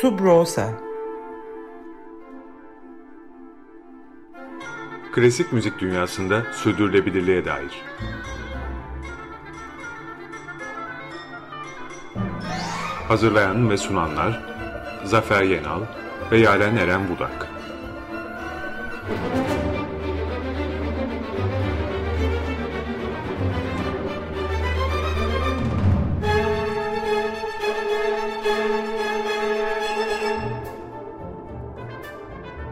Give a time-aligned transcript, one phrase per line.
[0.00, 0.72] Subrosa
[5.12, 7.84] Klasik müzik dünyasında sürdürülebilirliğe dair.
[13.08, 14.42] Hazırlayan ve sunanlar
[15.04, 15.80] Zafer Yenal
[16.32, 17.55] ve Yaren Eren Budak.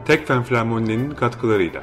[0.07, 1.83] Tekfen Flamoni'nin katkılarıyla.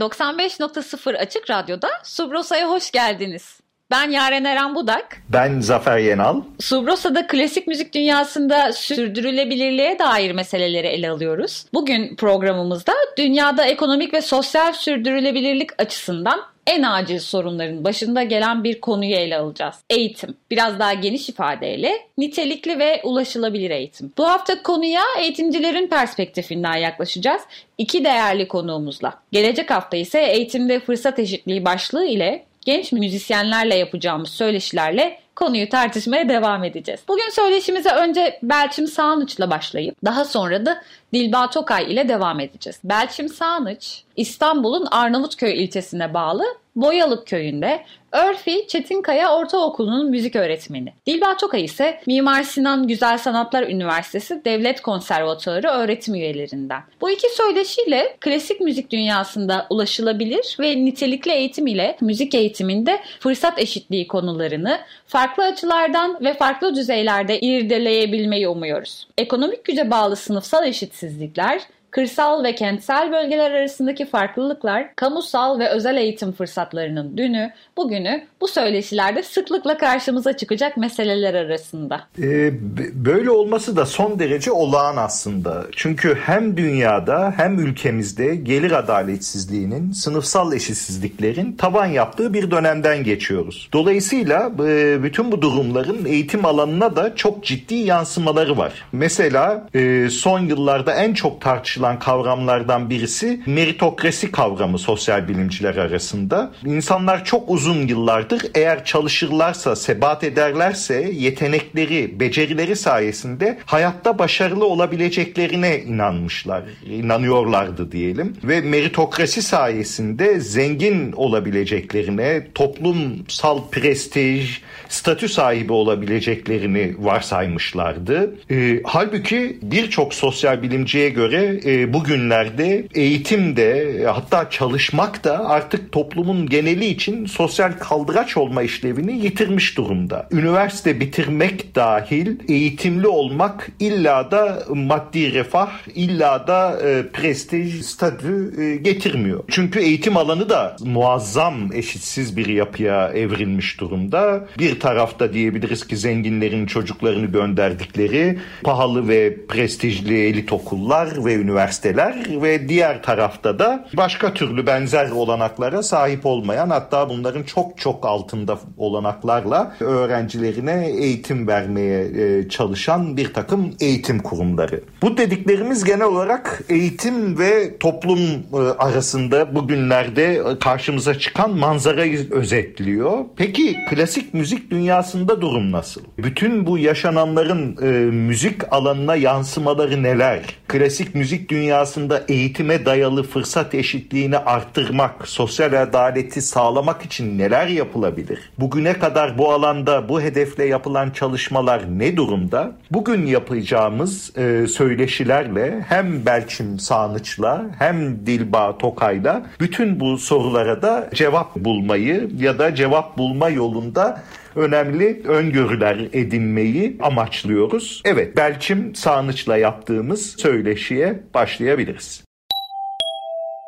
[0.00, 3.60] 95.0 Açık Radyo'da Subrosa'ya hoş geldiniz.
[3.90, 5.16] Ben Yaren Eren Budak.
[5.28, 6.42] Ben Zafer Yenal.
[6.60, 11.66] Subrosa'da klasik müzik dünyasında sürdürülebilirliğe dair meseleleri ele alıyoruz.
[11.74, 19.14] Bugün programımızda dünyada ekonomik ve sosyal sürdürülebilirlik açısından en acil sorunların başında gelen bir konuyu
[19.14, 19.74] ele alacağız.
[19.90, 20.36] Eğitim.
[20.50, 24.12] Biraz daha geniş ifadeyle nitelikli ve ulaşılabilir eğitim.
[24.18, 27.42] Bu hafta konuya eğitimcilerin perspektifinden yaklaşacağız.
[27.78, 29.14] İki değerli konuğumuzla.
[29.32, 36.64] Gelecek hafta ise eğitimde fırsat eşitliği başlığı ile genç müzisyenlerle yapacağımız söyleşilerle konuyu tartışmaya devam
[36.64, 37.00] edeceğiz.
[37.08, 42.78] Bugün söyleşimize önce Belçim Sağnıç'la başlayıp daha sonra da Dilba Tokay ile devam edeceğiz.
[42.84, 46.44] Belçim Sağnıç İstanbul'un Arnavutköy ilçesine bağlı
[46.76, 50.92] Boyalık köyünde Örfi Çetinkaya Ortaokulu'nun müzik öğretmeni.
[51.06, 56.82] Dilba Tokay ise Mimar Sinan Güzel Sanatlar Üniversitesi Devlet Konservatuarı öğretim üyelerinden.
[57.00, 64.06] Bu iki söyleşiyle klasik müzik dünyasında ulaşılabilir ve nitelikli eğitim ile müzik eğitiminde fırsat eşitliği
[64.06, 69.06] konularını farklı açılardan ve farklı düzeylerde irdeleyebilmeyi umuyoruz.
[69.18, 71.62] Ekonomik güce bağlı sınıfsal eşitsizlikler,
[71.96, 79.22] kırsal ve kentsel bölgeler arasındaki farklılıklar, kamusal ve özel eğitim fırsatlarının dünü, bugünü bu söyleşilerde
[79.22, 82.00] sıklıkla karşımıza çıkacak meseleler arasında.
[82.22, 82.52] Ee,
[82.94, 85.64] böyle olması da son derece olağan aslında.
[85.72, 93.68] Çünkü hem dünyada hem ülkemizde gelir adaletsizliğinin, sınıfsal eşitsizliklerin tavan yaptığı bir dönemden geçiyoruz.
[93.72, 98.72] Dolayısıyla e, bütün bu durumların eğitim alanına da çok ciddi yansımaları var.
[98.92, 106.52] Mesela e, son yıllarda en çok tartışılan tartışılan kavramlardan birisi meritokrasi kavramı sosyal bilimciler arasında.
[106.64, 116.62] İnsanlar çok uzun yıllardır eğer çalışırlarsa, sebat ederlerse yetenekleri, becerileri sayesinde hayatta başarılı olabileceklerine inanmışlar,
[116.86, 118.36] inanıyorlardı diyelim.
[118.44, 128.34] Ve meritokrasi sayesinde zengin olabileceklerine, toplumsal prestij, statü sahibi olabileceklerini varsaymışlardı.
[128.50, 136.46] E, halbuki birçok sosyal bilimciye göre e, bugünlerde eğitim de hatta çalışmak da artık toplumun
[136.46, 140.28] geneli için sosyal kaldıraç olma işlevini yitirmiş durumda.
[140.32, 148.76] Üniversite bitirmek dahil eğitimli olmak illa da maddi refah, illa da e, prestij, statü e,
[148.76, 149.44] getirmiyor.
[149.48, 154.48] Çünkü eğitim alanı da muazzam eşitsiz bir yapıya evrilmiş durumda.
[154.58, 162.42] Bir tarafta diyebiliriz ki zenginlerin çocuklarını gönderdikleri pahalı ve prestijli elit okullar ve üniversiteler üniversiteler
[162.42, 168.58] ve diğer tarafta da başka türlü benzer olanaklara sahip olmayan hatta bunların çok çok altında
[168.76, 174.80] olanaklarla öğrencilerine eğitim vermeye e, çalışan bir takım eğitim kurumları.
[175.02, 183.24] Bu dediklerimiz genel olarak eğitim ve toplum e, arasında bugünlerde karşımıza çıkan manzarayı özetliyor.
[183.36, 186.00] Peki klasik müzik dünyasında durum nasıl?
[186.18, 190.42] Bütün bu yaşananların e, müzik alanına yansımaları neler?
[190.68, 198.38] Klasik müzik dünyasında eğitime dayalı fırsat eşitliğini arttırmak, sosyal adaleti sağlamak için neler yapılabilir?
[198.58, 202.72] Bugüne kadar bu alanda bu hedefle yapılan çalışmalar ne durumda?
[202.90, 211.56] Bugün yapacağımız e, söyleşilerle hem Belçim Sağnıç'la hem Dilba Tokay'la bütün bu sorulara da cevap
[211.56, 214.22] bulmayı ya da cevap bulma yolunda
[214.56, 218.02] önemli öngörüler edinmeyi amaçlıyoruz.
[218.04, 222.24] Evet Belçim Sağnıç'la yaptığımız söyleşiye başlayabiliriz.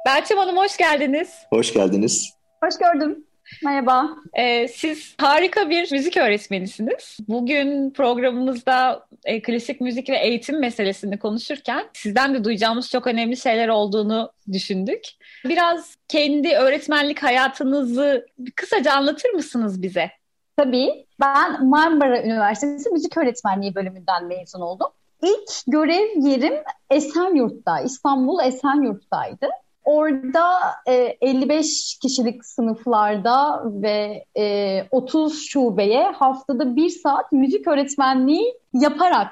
[0.06, 1.29] Belçim Hanım hoş geldiniz.
[1.50, 2.35] Hoş geldiniz.
[2.64, 3.25] Hoş gördüm.
[3.64, 4.08] Merhaba.
[4.35, 7.19] Ee, siz harika bir müzik öğretmenisiniz.
[7.29, 13.69] Bugün programımızda e, klasik müzik ve eğitim meselesini konuşurken sizden de duyacağımız çok önemli şeyler
[13.69, 15.00] olduğunu düşündük.
[15.44, 18.26] Biraz kendi öğretmenlik hayatınızı
[18.56, 20.11] kısaca anlatır mısınız bize?
[20.58, 21.06] Tabii.
[21.20, 24.87] Ben Marmara Üniversitesi Müzik Öğretmenliği bölümünden mezun oldum.
[25.22, 26.55] İlk görev yerim
[26.90, 29.49] Esenyurt'ta, İstanbul Esenyurt'taydı.
[29.84, 39.31] orada e, 55 kişilik sınıflarda ve e, 30 şubeye haftada bir saat müzik öğretmenliği yaparak,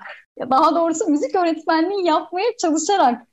[0.51, 3.27] daha doğrusu müzik öğretmenliği yapmaya çalışarak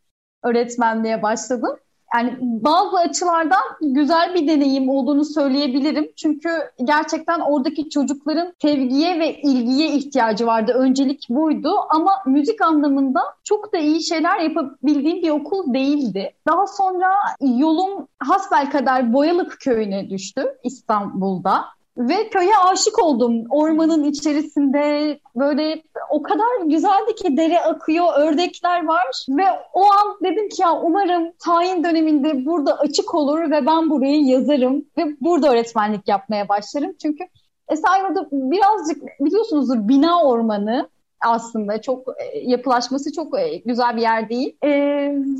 [0.44, 1.78] öğretmenliğe başladım
[2.14, 6.12] yani bazı açılardan güzel bir deneyim olduğunu söyleyebilirim.
[6.16, 6.50] Çünkü
[6.84, 10.72] gerçekten oradaki çocukların sevgiye ve ilgiye ihtiyacı vardı.
[10.72, 16.34] Öncelik buydu ama müzik anlamında çok da iyi şeyler yapabildiğim bir okul değildi.
[16.48, 17.08] Daha sonra
[17.42, 21.66] yolum hasbel kadar Boyalık köyüne düştü İstanbul'da.
[21.98, 23.44] Ve köye aşık oldum.
[23.50, 29.26] Ormanın içerisinde böyle o kadar güzeldi ki dere akıyor, ördekler var.
[29.30, 29.44] Ve
[29.74, 34.86] o an dedim ki ya umarım tayin döneminde burada açık olur ve ben burayı yazarım.
[34.98, 36.94] Ve burada öğretmenlik yapmaya başlarım.
[37.02, 37.24] Çünkü
[37.70, 40.90] Esenyurt'ta birazcık biliyorsunuzdur bina ormanı
[41.26, 44.58] aslında çok e, yapılaşması çok e, güzel bir yer değil.
[44.62, 44.70] E,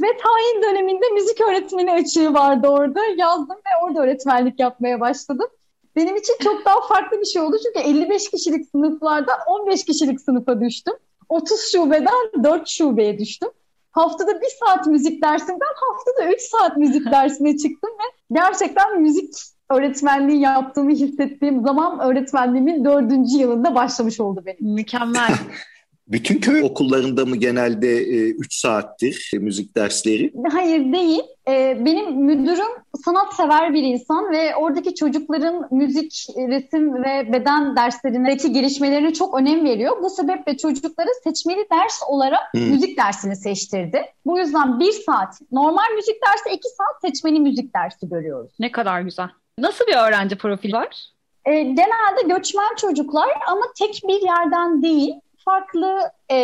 [0.02, 3.00] ve tayin döneminde müzik öğretmeni açığı vardı orada.
[3.18, 5.48] Yazdım ve orada öğretmenlik yapmaya başladım.
[5.96, 7.58] Benim için çok daha farklı bir şey oldu.
[7.64, 10.94] Çünkü 55 kişilik sınıflardan 15 kişilik sınıfa düştüm.
[11.30, 13.50] 30 şubeden 4 şubeye düştüm.
[13.92, 19.34] Haftada bir saat müzik dersinden haftada 3 saat müzik dersine çıktım ve gerçekten müzik
[19.70, 24.74] öğretmenliği yaptığımı hissettiğim zaman öğretmenliğimin dördüncü yılında başlamış oldu benim.
[24.74, 25.30] Mükemmel.
[26.08, 30.34] Bütün köy okullarında mı genelde 3 e, saattir e, müzik dersleri?
[30.52, 31.22] Hayır değil.
[31.48, 32.68] E, benim müdürüm
[33.06, 40.04] sanatsever bir insan ve oradaki çocukların müzik, resim ve beden derslerindeki gelişmelerine çok önem veriyor.
[40.04, 42.70] Bu sebeple çocuklara seçmeli ders olarak hmm.
[42.70, 44.02] müzik dersini seçtirdi.
[44.26, 48.52] Bu yüzden bir saat normal müzik dersi, iki saat seçmeli müzik dersi görüyoruz.
[48.60, 49.30] Ne kadar güzel.
[49.60, 51.08] Nasıl bir öğrenci profili var?
[51.46, 55.14] E, genelde göçmen çocuklar ama tek bir yerden değil
[55.46, 56.00] farklı
[56.30, 56.36] e,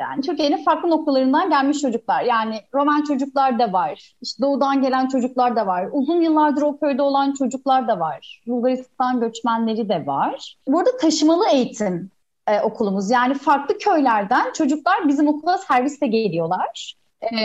[0.00, 2.22] yani Türkiye'nin farklı noktalarından gelmiş çocuklar.
[2.22, 4.14] Yani Roman çocuklar da var.
[4.22, 5.88] İşte doğudan gelen çocuklar da var.
[5.92, 8.42] Uzun yıllardır o köyde olan çocuklar da var.
[8.46, 10.56] Bulgaristan göçmenleri de var.
[10.68, 12.10] Burada taşımalı eğitim
[12.46, 13.10] e, okulumuz.
[13.10, 16.94] Yani farklı köylerden çocuklar bizim okula servisle geliyorlar.
[17.22, 17.38] E,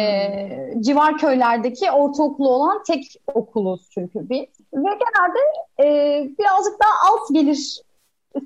[0.80, 4.46] civar köylerdeki ortaokulu olan tek okuluz çünkü biz.
[4.74, 5.40] Ve genelde
[5.80, 5.88] e,
[6.40, 7.82] birazcık daha alt gelir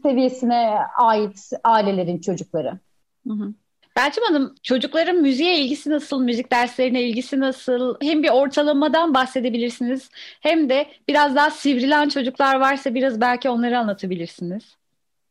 [0.04, 2.80] seviyesine ait ailelerin çocukları.
[3.28, 3.54] Hı hı.
[3.96, 7.96] Belçim Hanım, çocukların müziğe ilgisi nasıl, müzik derslerine ilgisi nasıl?
[8.02, 10.10] Hem bir ortalamadan bahsedebilirsiniz
[10.42, 14.76] hem de biraz daha sivrilen çocuklar varsa biraz belki onları anlatabilirsiniz.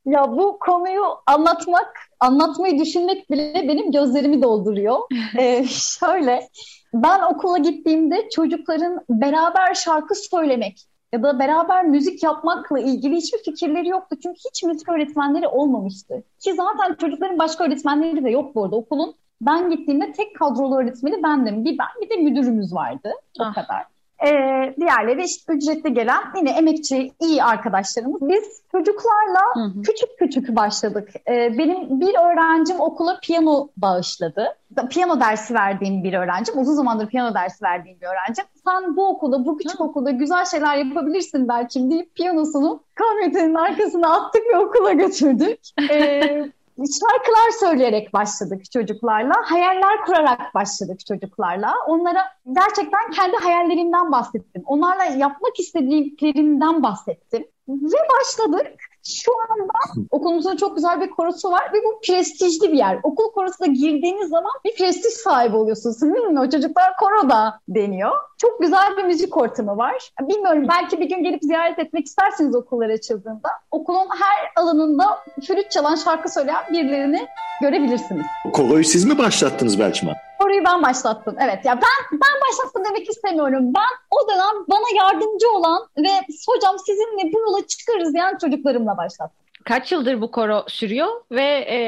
[0.06, 4.98] Ya bu konuyu anlatmak, anlatmayı düşünmek bile benim gözlerimi dolduruyor.
[5.38, 6.48] ee, şöyle,
[6.94, 13.88] ben okula gittiğimde çocukların beraber şarkı söylemek, ya da beraber müzik yapmakla ilgili hiçbir fikirleri
[13.88, 14.16] yoktu.
[14.22, 16.22] Çünkü hiç müzik öğretmenleri olmamıştı.
[16.38, 18.76] Ki zaten çocukların başka öğretmenleri de yok bu arada.
[18.76, 21.64] Okulun ben gittiğimde tek kadrolu öğretmeni bendim.
[21.64, 23.12] Bir ben bir de müdürümüz vardı.
[23.40, 23.54] O ah.
[23.54, 23.84] kadar.
[24.26, 28.20] Ee, diğerleri işte ücretli gelen yine emekçi iyi arkadaşlarımız.
[28.28, 29.82] Biz çocuklarla hı hı.
[29.82, 31.08] küçük küçük başladık.
[31.28, 34.56] Ee, benim bir öğrencim okula piyano bağışladı.
[34.90, 38.44] Piyano dersi verdiğim bir öğrencim, uzun zamandır piyano dersi verdiğim bir öğrencim.
[38.64, 39.84] Sen bu okulda, bu küçük hı.
[39.84, 45.58] okulda güzel şeyler yapabilirsin belki deyip piyanosunu kamyonetin arkasına attık ve okula götürdük.
[45.90, 46.50] Ee,
[46.86, 49.34] şarkılar söyleyerek başladık çocuklarla.
[49.44, 51.74] Hayaller kurarak başladık çocuklarla.
[51.86, 52.22] Onlara
[52.52, 54.62] gerçekten kendi hayallerimden bahsettim.
[54.66, 57.46] Onlarla yapmak istediklerimden bahsettim.
[57.68, 58.80] Ve başladık.
[59.04, 59.72] Şu anda
[60.10, 63.00] okulumuzun çok güzel bir korosu var ve bu prestijli bir yer.
[63.02, 66.02] Okul korosuna girdiğiniz zaman bir prestij sahibi oluyorsunuz.
[66.02, 68.12] Hmm, o çocuklar koroda deniyor.
[68.40, 70.10] Çok güzel bir müzik ortamı var.
[70.20, 73.48] Bilmiyorum belki bir gün gelip ziyaret etmek istersiniz okullar açıldığında.
[73.70, 77.28] Okulun her alanında flüt çalan, şarkı söyleyen birilerini
[77.62, 78.26] görebilirsiniz.
[78.52, 80.14] Koroyu siz mi başlattınız Belçman?
[80.42, 81.36] Soruyu ben başlattım.
[81.40, 83.72] Evet ya ben ben başlattım demek istemiyorum.
[83.76, 86.10] Ben o dönem bana yardımcı olan ve
[86.48, 89.36] hocam sizinle bu yola çıkarız diyen çocuklarımla başlattım.
[89.64, 91.78] Kaç yıldır bu koro sürüyor ve e,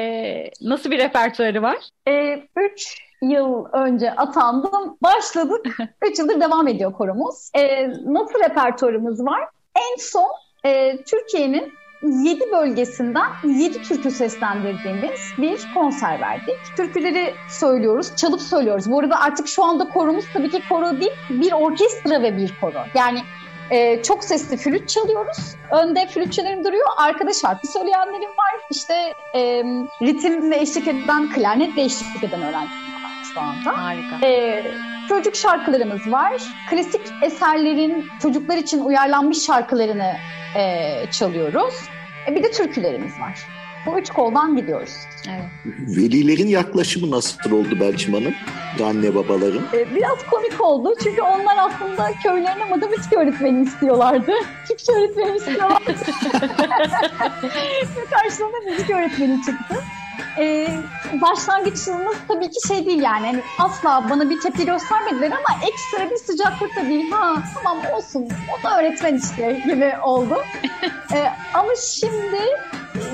[0.61, 1.77] nasıl bir repertuarı var?
[2.07, 4.97] E, üç yıl önce atandım.
[5.03, 5.77] Başladık.
[6.01, 7.49] üç yıldır devam ediyor koromuz.
[7.53, 9.49] E, nasıl repertuarımız var?
[9.75, 10.31] En son
[10.65, 16.55] e, Türkiye'nin 7 bölgesinden 7 türkü seslendirdiğimiz bir konser verdik.
[16.77, 18.91] Türküleri söylüyoruz, çalıp söylüyoruz.
[18.91, 22.79] Bu arada artık şu anda korumuz tabii ki koro değil, bir orkestra ve bir koro.
[22.95, 23.19] Yani
[23.69, 25.55] e, çok sesli flüt çalıyoruz.
[25.71, 26.87] Önde flütçülerim duruyor.
[26.97, 28.61] Arkada şarkı söyleyenlerim var.
[28.71, 28.93] İşte
[29.35, 29.63] e,
[30.01, 32.92] ritimle eşlik eden, klarnetle eşlik eden öğrencilerim
[33.33, 33.83] şu anda.
[33.83, 34.27] Harika.
[34.27, 34.63] E,
[35.09, 36.41] çocuk şarkılarımız var.
[36.69, 40.13] Klasik eserlerin çocuklar için uyarlanmış şarkılarını
[40.57, 41.73] e, çalıyoruz.
[42.27, 43.39] E, bir de türkülerimiz var.
[43.85, 44.93] Bu üç koldan gidiyoruz.
[45.29, 45.45] Evet.
[45.65, 48.33] Velilerin yaklaşımı nasıl oldu Belçim Hanım?
[48.83, 49.61] Anne babaların.
[49.73, 54.31] Ee, biraz komik oldu çünkü onlar aslında köylerine matematik öğretmeni istiyorlardı.
[54.67, 55.95] Türkçe öğretmeni istiyorlardı.
[58.11, 59.75] Karşılığında müzik öğretmeni çıktı.
[60.37, 60.67] Ee,
[61.21, 66.17] başlangıçımız tabii ki şey değil yani hani asla bana bir tepki göstermediler ama ekstra bir
[66.17, 67.11] sıcaklık da değil.
[67.11, 68.29] Ha tamam olsun
[68.59, 70.37] o da öğretmen işte gibi oldu.
[71.13, 72.41] Ee, ama şimdi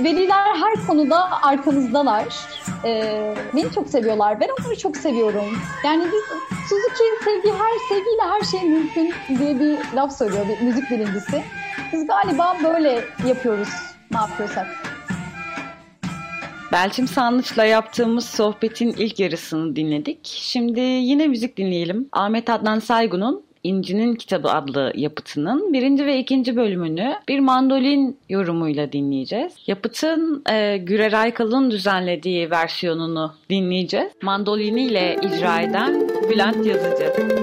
[0.04, 2.26] veliler her konuda arkamızdalar.
[2.86, 4.40] Ee, beni çok seviyorlar.
[4.40, 5.60] Ben onları çok seviyorum.
[5.84, 6.24] Yani biz
[6.70, 11.44] Suzuki sevgi her sevgiyle her şey mümkün diye bir laf söylüyor bir müzik birincisi.
[11.94, 13.70] Biz galiba böyle yapıyoruz
[14.12, 14.68] ne yapıyorsak.
[16.72, 20.20] Belçim Sanlıç'la yaptığımız sohbetin ilk yarısını dinledik.
[20.24, 22.10] Şimdi yine müzik dinleyelim.
[22.12, 29.54] Ahmet Adnan Saygun'un İnci'nin Kitabı adlı yapıtının birinci ve ikinci bölümünü bir mandolin yorumuyla dinleyeceğiz.
[29.68, 34.12] Yapıtın e, Gürer Aykal'ın düzenlediği versiyonunu dinleyeceğiz.
[34.22, 37.39] Mandoliniyle icra eden Bülent Yazıcı.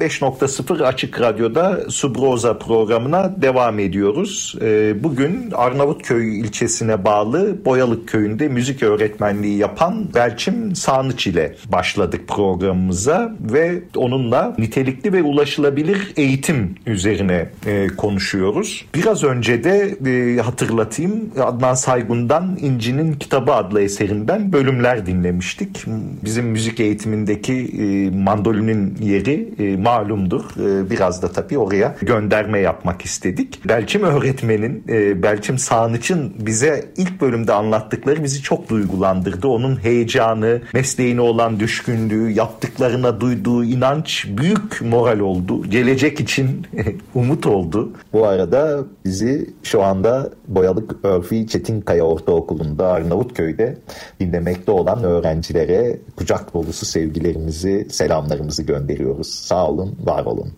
[0.00, 4.54] 95.0 Açık Radyo'da Subroza programına devam ediyoruz.
[4.60, 13.36] Ee, bugün Arnavutköy ilçesine bağlı Boyalık Köyü'nde müzik öğretmenliği yapan Belçim Sağnıç ile başladık programımıza
[13.40, 18.84] ve onunla nitelikli ve ulaşılabilir eğitim üzerine e, konuşuyoruz.
[18.94, 25.84] Biraz önce de e, hatırlatayım Adnan Saygun'dan İnci'nin Kitabı adlı eserinden bölümler dinlemiştik.
[26.24, 30.42] Bizim müzik eğitimindeki e, mandolinin yeri e, malumdur.
[30.42, 33.68] E, biraz da tabii oraya gönderme yapmak istedik.
[33.68, 39.48] Belçim öğretmenin, e, Belçim Sağnıç'ın bize ilk bölümde anlattıkları bizi çok duygulandırdı.
[39.48, 45.70] Onun heyecanı, mesleğine olan düşkünlüğü, yaptıklarına duyduğu inanç büyük moral oldu.
[45.70, 46.66] Gelecek için
[47.14, 47.92] umut oldu.
[48.12, 53.78] Bu arada bizi şu anda Boyalık Örfi Çetinkaya Ortaokulu'nda Arnavutköy'de
[54.20, 59.28] dinlemekte olan öğrencilere kucak dolusu sevgilerimizi, selamlarımızı gönderiyoruz.
[59.28, 60.52] Sağ olun, var olun.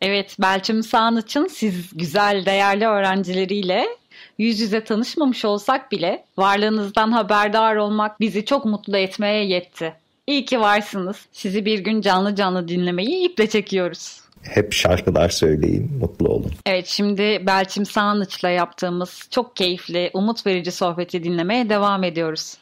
[0.00, 3.86] Evet, Belçim Sağnıç'ın siz güzel, değerli öğrencileriyle
[4.38, 9.94] yüz yüze tanışmamış olsak bile varlığınızdan haberdar olmak bizi çok mutlu etmeye yetti.
[10.26, 11.16] İyi ki varsınız.
[11.32, 14.20] Sizi bir gün canlı canlı dinlemeyi iple çekiyoruz.
[14.42, 16.52] Hep şarkılar söyleyin, mutlu olun.
[16.66, 22.56] Evet, şimdi Belçim Sağnıç'la yaptığımız çok keyifli, umut verici sohbeti dinlemeye devam ediyoruz.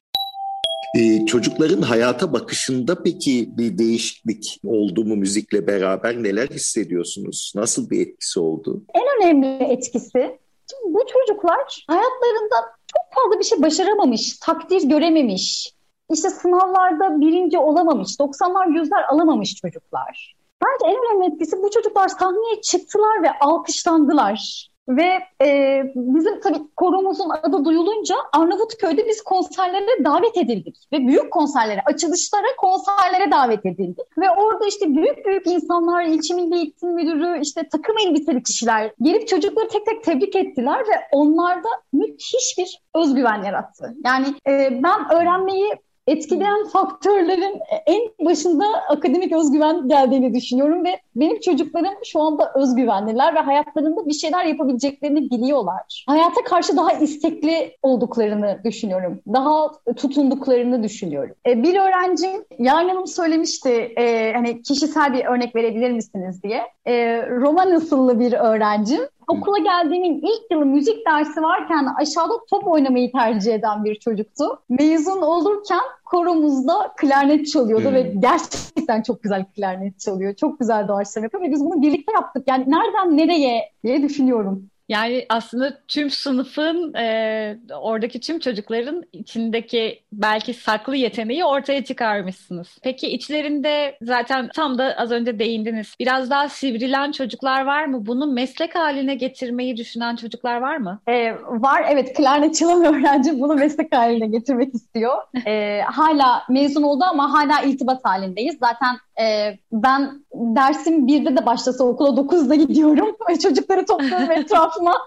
[0.98, 6.22] Ee, çocukların hayata bakışında peki bir değişiklik oldu mu müzikle beraber?
[6.22, 7.52] Neler hissediyorsunuz?
[7.56, 8.84] Nasıl bir etkisi oldu?
[8.94, 10.38] En önemli etkisi
[10.70, 15.74] şimdi bu çocuklar hayatlarında çok fazla bir şey başaramamış, takdir görememiş,
[16.12, 20.34] işte sınavlarda birinci olamamış, 90'lar yüzler alamamış çocuklar.
[20.64, 24.69] Bence en önemli etkisi bu çocuklar sahneye çıktılar ve alkışlandılar.
[24.90, 30.76] Ve e, bizim tabii korumuzun adı duyulunca Arnavutköy'de biz konserlere davet edildik.
[30.92, 34.18] Ve büyük konserlere, açılışlara, konserlere davet edildik.
[34.18, 39.28] Ve orada işte büyük büyük insanlar, ilçe milli eğitim müdürü, işte takım elbiseli kişiler gelip
[39.28, 43.94] çocukları tek tek tebrik ettiler ve onlarda müthiş bir özgüven yarattı.
[44.04, 45.74] Yani e, ben öğrenmeyi
[46.10, 53.38] etkileyen faktörlerin en başında akademik özgüven geldiğini düşünüyorum ve benim çocuklarım şu anda özgüvenliler ve
[53.38, 56.04] hayatlarında bir şeyler yapabileceklerini biliyorlar.
[56.06, 59.20] Hayata karşı daha istekli olduklarını düşünüyorum.
[59.32, 61.34] Daha tutunduklarını düşünüyorum.
[61.46, 66.62] E, bir öğrencim Yarın söylemişti e, hani kişisel bir örnek verebilir misiniz diye.
[66.90, 73.12] E, roman asıllı bir öğrencim okula geldiğimin ilk yılı müzik dersi varken aşağıda top oynamayı
[73.12, 74.44] tercih eden bir çocuktu.
[74.68, 77.94] Mezun olurken koromuzda klarnet çalıyordu hmm.
[77.94, 80.34] ve gerçekten çok güzel klarnet çalıyor.
[80.34, 82.42] Çok güzel doğaçlama yapıyor ve biz bunu birlikte yaptık.
[82.46, 84.69] Yani nereden nereye diye düşünüyorum.
[84.90, 92.78] Yani aslında tüm sınıfın, e, oradaki tüm çocukların içindeki belki saklı yeteneği ortaya çıkarmışsınız.
[92.82, 95.94] Peki içlerinde zaten tam da az önce değindiniz.
[96.00, 98.06] Biraz daha sivrilen çocuklar var mı?
[98.06, 101.00] Bunu meslek haline getirmeyi düşünen çocuklar var mı?
[101.08, 102.16] E, var evet.
[102.16, 105.16] Klarnet çalan öğrenci bunu meslek haline getirmek istiyor.
[105.46, 108.58] E, hala mezun oldu ama hala irtibat halindeyiz.
[108.60, 113.16] Zaten e, ben dersim birde de başlasa okula dokuzda gidiyorum.
[113.42, 114.98] Çocukları topluyorum etrafıma.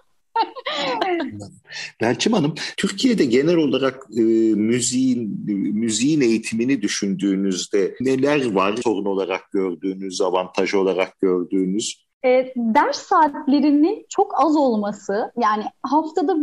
[2.02, 4.22] Belçim Hanım, Türkiye'de genel olarak e,
[4.56, 12.04] müziğin müziğin eğitimini düşündüğünüzde neler var sorun olarak gördüğünüz, avantaj olarak gördüğünüz?
[12.26, 16.36] E, ders saatlerinin çok az olması, yani haftada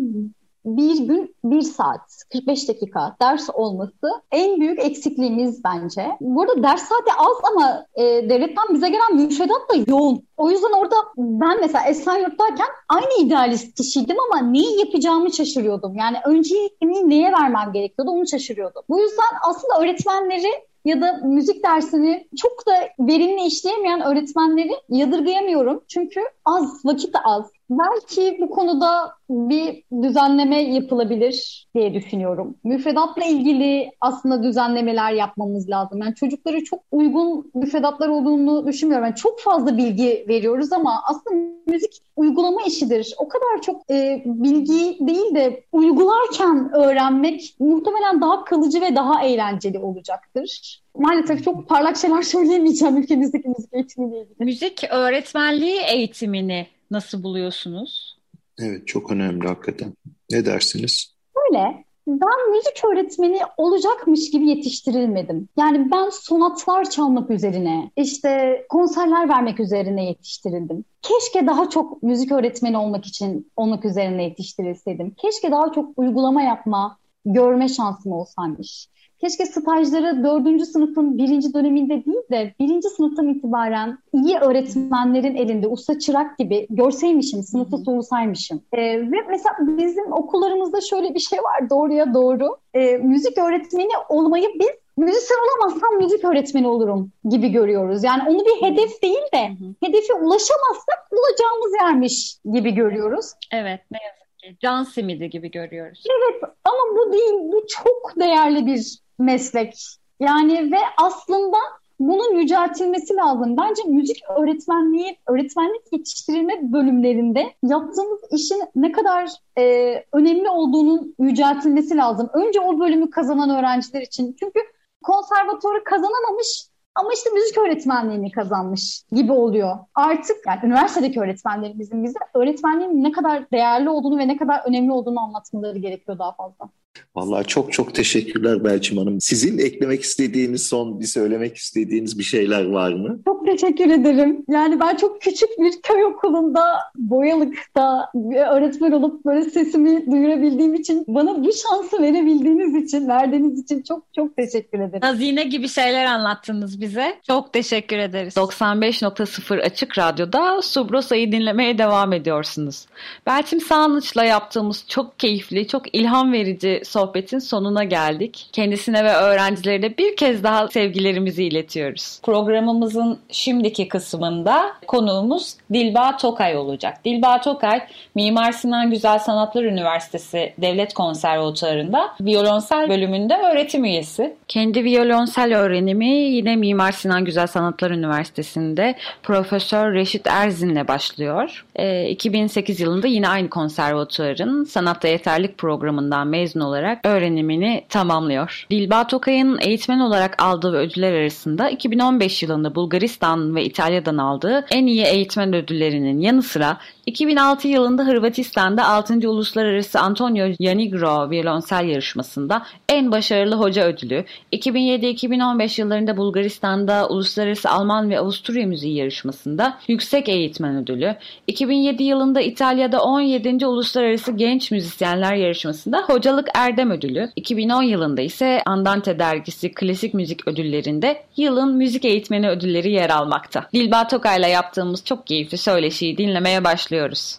[0.65, 2.01] bir gün bir saat
[2.33, 6.07] 45 dakika ders olması en büyük eksikliğimiz bence.
[6.21, 10.23] Burada ders saati az ama e, devletten bize gelen müfredat da yoğun.
[10.37, 15.95] O yüzden orada ben mesela Esenyurt'tayken aynı idealist kişiydim ama neyi yapacağımı şaşırıyordum.
[15.95, 18.83] Yani önceliğini neye vermem gerekiyordu onu şaşırıyordum.
[18.89, 25.85] Bu yüzden aslında öğretmenleri ya da müzik dersini çok da verimli işleyemeyen öğretmenleri yadırgayamıyorum.
[25.89, 27.51] Çünkü az, vakit az.
[27.71, 32.55] Belki bu konuda bir düzenleme yapılabilir diye düşünüyorum.
[32.65, 35.99] Müfredatla ilgili aslında düzenlemeler yapmamız lazım.
[36.03, 39.07] Yani çocuklara çok uygun müfredatlar olduğunu düşünmüyorum.
[39.07, 43.15] Yani çok fazla bilgi veriyoruz ama aslında müzik uygulama işidir.
[43.19, 49.79] O kadar çok e, bilgi değil de uygularken öğrenmek muhtemelen daha kalıcı ve daha eğlenceli
[49.79, 50.81] olacaktır.
[50.99, 54.45] Maalesef çok parlak şeyler söyleyemeyeceğim ülkemizdeki müzik eğitimiyle ilgili.
[54.45, 58.19] Müzik öğretmenliği eğitimini nasıl buluyorsunuz?
[58.59, 59.93] Evet çok önemli hakikaten.
[60.31, 61.15] Ne dersiniz?
[61.35, 61.85] Öyle.
[62.07, 65.49] Ben müzik öğretmeni olacakmış gibi yetiştirilmedim.
[65.59, 70.85] Yani ben sonatlar çalmak üzerine, işte konserler vermek üzerine yetiştirildim.
[71.03, 75.11] Keşke daha çok müzik öğretmeni olmak için olmak üzerine yetiştirilseydim.
[75.11, 78.89] Keşke daha çok uygulama yapma, görme şansım olsaymış.
[79.21, 85.99] Keşke stajları dördüncü sınıfın birinci döneminde değil de birinci sınıftan itibaren iyi öğretmenlerin elinde usta
[85.99, 88.63] çırak gibi görseymişim, sınıfı solusaymışım.
[88.73, 92.57] E, ve mesela bizim okullarımızda şöyle bir şey var doğruya doğru.
[92.75, 98.05] E, müzik öğretmeni olmayı biz müzisyen olamazsam müzik öğretmeni olurum gibi görüyoruz.
[98.05, 99.45] Yani onu bir hedef değil de
[99.83, 103.27] hedefe ulaşamazsak bulacağımız yermiş gibi görüyoruz.
[103.53, 104.57] Evet ne yazık ki.
[104.61, 106.05] Can simidi gibi görüyoruz.
[106.19, 107.53] Evet ama bu değil.
[107.53, 109.75] Bu çok değerli bir meslek.
[110.21, 111.57] Yani ve aslında
[112.01, 113.57] bunun yüceltilmesi lazım.
[113.57, 122.31] Bence müzik öğretmenliği, öğretmenlik yetiştirilme bölümlerinde yaptığımız işin ne kadar e, önemli olduğunun yüceltilmesi lazım.
[122.33, 124.37] Önce o bölümü kazanan öğrenciler için.
[124.41, 124.61] Çünkü
[125.03, 129.79] konservatuarı kazanamamış ama işte müzik öğretmenliğini kazanmış gibi oluyor.
[129.95, 135.21] Artık yani üniversitedeki öğretmenlerimizin bize öğretmenliğin ne kadar değerli olduğunu ve ne kadar önemli olduğunu
[135.21, 136.69] anlatmaları gerekiyor daha fazla.
[137.17, 139.21] Vallahi çok çok teşekkürler Belçim Hanım.
[139.21, 143.21] Sizin eklemek istediğiniz son bir söylemek istediğiniz bir şeyler var mı?
[143.25, 144.45] Çok teşekkür ederim.
[144.49, 146.63] Yani ben çok küçük bir köy okulunda
[146.97, 148.11] Boyalık'ta
[148.51, 154.37] öğretmen olup böyle sesimi duyurabildiğim için bana bu şansı verebildiğiniz için, verdiğiniz için çok çok
[154.37, 155.01] teşekkür ederim.
[155.01, 157.19] Hazine gibi şeyler anlattınız bize.
[157.27, 158.37] Çok teşekkür ederiz.
[158.37, 162.87] 95.0 Açık Radyo'da Subrosa'yı dinlemeye devam ediyorsunuz.
[163.27, 168.49] Belçim Sağlıç'la yaptığımız çok keyifli, çok ilham verici sohbetin sonuna geldik.
[168.53, 172.21] Kendisine ve öğrencilerine bir kez daha sevgilerimizi iletiyoruz.
[172.23, 177.05] Programımızın şimdiki kısmında konuğumuz Dilba Tokay olacak.
[177.05, 177.81] Dilba Tokay,
[178.15, 184.37] Mimar Sinan Güzel Sanatlar Üniversitesi Devlet Konservatuarı'nda violonsel bölümünde öğretim üyesi.
[184.49, 191.65] Kendi violonsel öğrenimi yine Mimar Sinan Güzel Sanatlar Üniversitesi'nde Profesör Reşit Erzin'le başlıyor.
[191.77, 198.67] E, 2008 yılında yine aynı konservatuarın sanatta yeterlik programından mezun olarak öğrenimini tamamlıyor.
[198.71, 205.05] Dilba Tokay'ın eğitmen olarak aldığı ödüller arasında 2015 yılında Bulgaristan ve İtalya'dan aldığı en iyi
[205.05, 209.31] eğitmen ödüllerinin yanı sıra 2006 yılında Hırvatistan'da 6.
[209.31, 218.19] Uluslararası Antonio Janigro violonsel yarışmasında en başarılı hoca ödülü, 2007-2015 yıllarında Bulgaristan'da Uluslararası Alman ve
[218.19, 223.67] Avusturya Müziği yarışmasında yüksek eğitmen ödülü, 2007 yılında İtalya'da 17.
[223.67, 231.23] Uluslararası Genç Müzisyenler yarışmasında hocalık erdem ödülü, 2010 yılında ise Andante dergisi klasik müzik ödüllerinde
[231.37, 233.69] yılın müzik eğitmeni ödülleri yer almakta.
[233.73, 237.39] Dilba Tokay'la yaptığımız çok keyifli söyleşiyi dinlemeye başlıyoruz.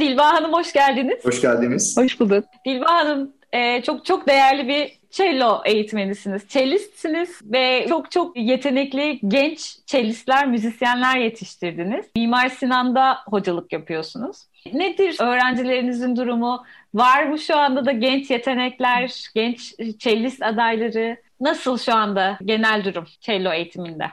[0.00, 1.24] Dilba Hanım hoş geldiniz.
[1.24, 1.96] Hoş geldiniz.
[1.96, 2.44] Hoş bulduk.
[2.66, 6.48] Dilba Hanım e, çok çok değerli bir cello eğitmenisiniz.
[6.48, 12.06] Cellistsiniz ve çok çok yetenekli genç cellistler, müzisyenler yetiştirdiniz.
[12.16, 14.36] Mimar Sinan'da hocalık yapıyorsunuz.
[14.72, 16.64] Nedir öğrencilerinizin durumu?
[16.94, 21.16] Var mı şu anda da genç yetenekler, genç cellist adayları?
[21.40, 24.04] Nasıl şu anda genel durum cello eğitiminde?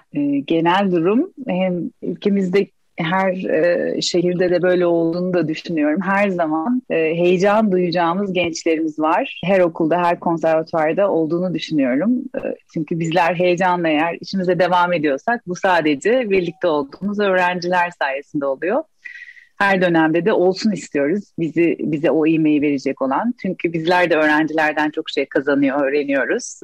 [0.45, 6.01] Genel durum hem ülkemizde her e, şehirde de böyle olduğunu da düşünüyorum.
[6.01, 9.39] Her zaman e, heyecan duyacağımız gençlerimiz var.
[9.43, 12.11] Her okulda, her konservatuvarda olduğunu düşünüyorum.
[12.35, 12.39] E,
[12.73, 18.83] çünkü bizler heyecanla eğer işimize devam ediyorsak bu sadece birlikte olduğumuz öğrenciler sayesinde oluyor.
[19.57, 23.33] Her dönemde de olsun istiyoruz bizi bize o iğmeyi verecek olan.
[23.41, 26.59] Çünkü bizler de öğrencilerden çok şey kazanıyor, öğreniyoruz.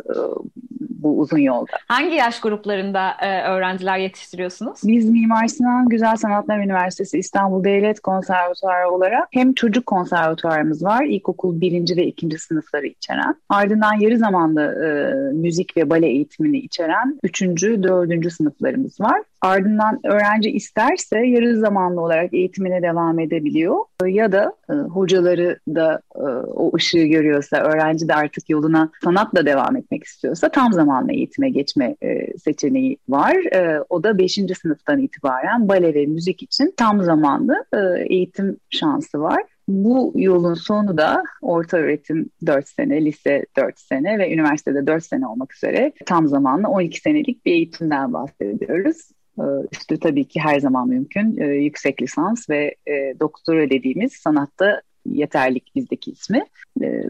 [1.01, 1.71] E, bu uzun yolda.
[1.87, 4.79] Hangi yaş gruplarında e, öğrenciler yetiştiriyorsunuz?
[4.83, 11.61] Biz Mimar Sinan Güzel Sanatlar Üniversitesi İstanbul Devlet Konservatuarı olarak hem çocuk konservatuarımız var, ilkokul
[11.61, 13.35] birinci ve ikinci sınıfları içeren.
[13.49, 14.89] Ardından yarı zamanlı e,
[15.33, 19.21] müzik ve bale eğitimini içeren üçüncü, dördüncü sınıflarımız var.
[19.41, 23.75] Ardından öğrenci isterse yarı zamanlı olarak eğitimine devam edebiliyor.
[24.05, 26.23] Ya da e, hocaları da e,
[26.55, 31.95] o ışığı görüyorsa, öğrenci de artık yoluna sanatla devam etmek istiyorsa tam zamanlı eğitime geçme
[32.03, 33.35] e, seçeneği var.
[33.55, 34.33] E, o da 5.
[34.61, 37.77] sınıftan itibaren bale ve müzik için tam zamanlı e,
[38.09, 39.43] eğitim şansı var.
[39.67, 45.27] Bu yolun sonu da orta öğretim 4 sene, lise 4 sene ve üniversitede 4 sene
[45.27, 48.97] olmak üzere tam zamanlı 12 senelik bir eğitimden bahsediyoruz.
[49.39, 51.37] Ee, üstü tabii ki her zaman mümkün.
[51.37, 56.45] Ee, yüksek lisans ve e, doktora dediğimiz sanatta yeterlik bizdeki ismi.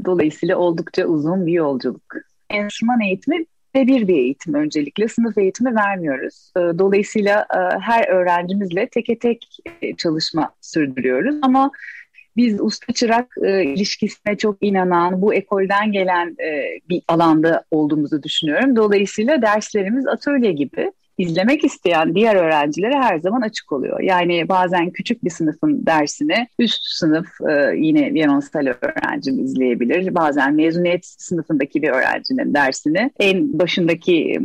[0.05, 2.15] Dolayısıyla oldukça uzun bir yolculuk.
[2.49, 5.07] Enstrüman eğitimi bir bir eğitim öncelikle.
[5.07, 6.51] Sınıf eğitimi vermiyoruz.
[6.55, 11.35] Dolayısıyla e, her öğrencimizle teke tek e, çalışma sürdürüyoruz.
[11.41, 11.71] Ama
[12.37, 16.35] biz usta çırak e, ilişkisine çok inanan, bu ekolden gelen
[16.89, 18.75] bir alanda olduğumuzu düşünüyorum.
[18.75, 23.99] Dolayısıyla derslerimiz atölye gibi izlemek isteyen diğer öğrencilere her zaman açık oluyor.
[23.99, 30.15] Yani bazen küçük bir sınıfın dersini üst sınıf e, yine viyolonsel öğrencim izleyebilir.
[30.15, 34.39] Bazen mezuniyet sınıfındaki bir öğrencinin dersini en başındaki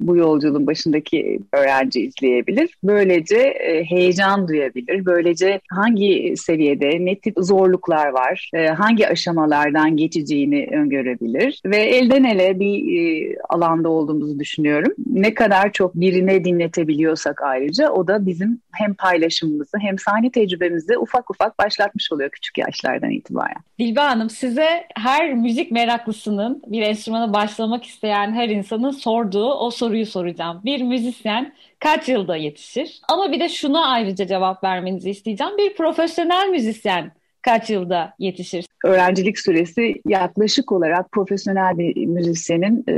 [0.00, 2.70] bu yolculuğun başındaki öğrenci izleyebilir.
[2.84, 5.06] Böylece e, heyecan duyabilir.
[5.06, 12.60] Böylece hangi seviyede ne tip zorluklar var, e, hangi aşamalardan geçeceğini öngörebilir ve elden ele
[12.60, 14.92] bir e, alanda olduğumuzu düşünüyorum.
[15.06, 21.30] Ne kadar çok birine dinletebiliyorsak ayrıca o da bizim hem paylaşımımızı hem sahne tecrübemizi ufak
[21.30, 23.56] ufak başlatmış oluyor küçük yaşlardan itibaren.
[23.78, 30.06] Dilba Hanım size her müzik meraklısının bir enstrümana başlamak isteyen her insanın sorduğu o soruyu
[30.06, 30.60] soracağım.
[30.64, 33.00] Bir müzisyen kaç yılda yetişir?
[33.08, 35.58] Ama bir de şuna ayrıca cevap vermenizi isteyeceğim.
[35.58, 38.66] Bir profesyonel müzisyen kaç yılda yetişir?
[38.84, 42.94] Öğrencilik süresi yaklaşık olarak profesyonel bir müzisyenin e,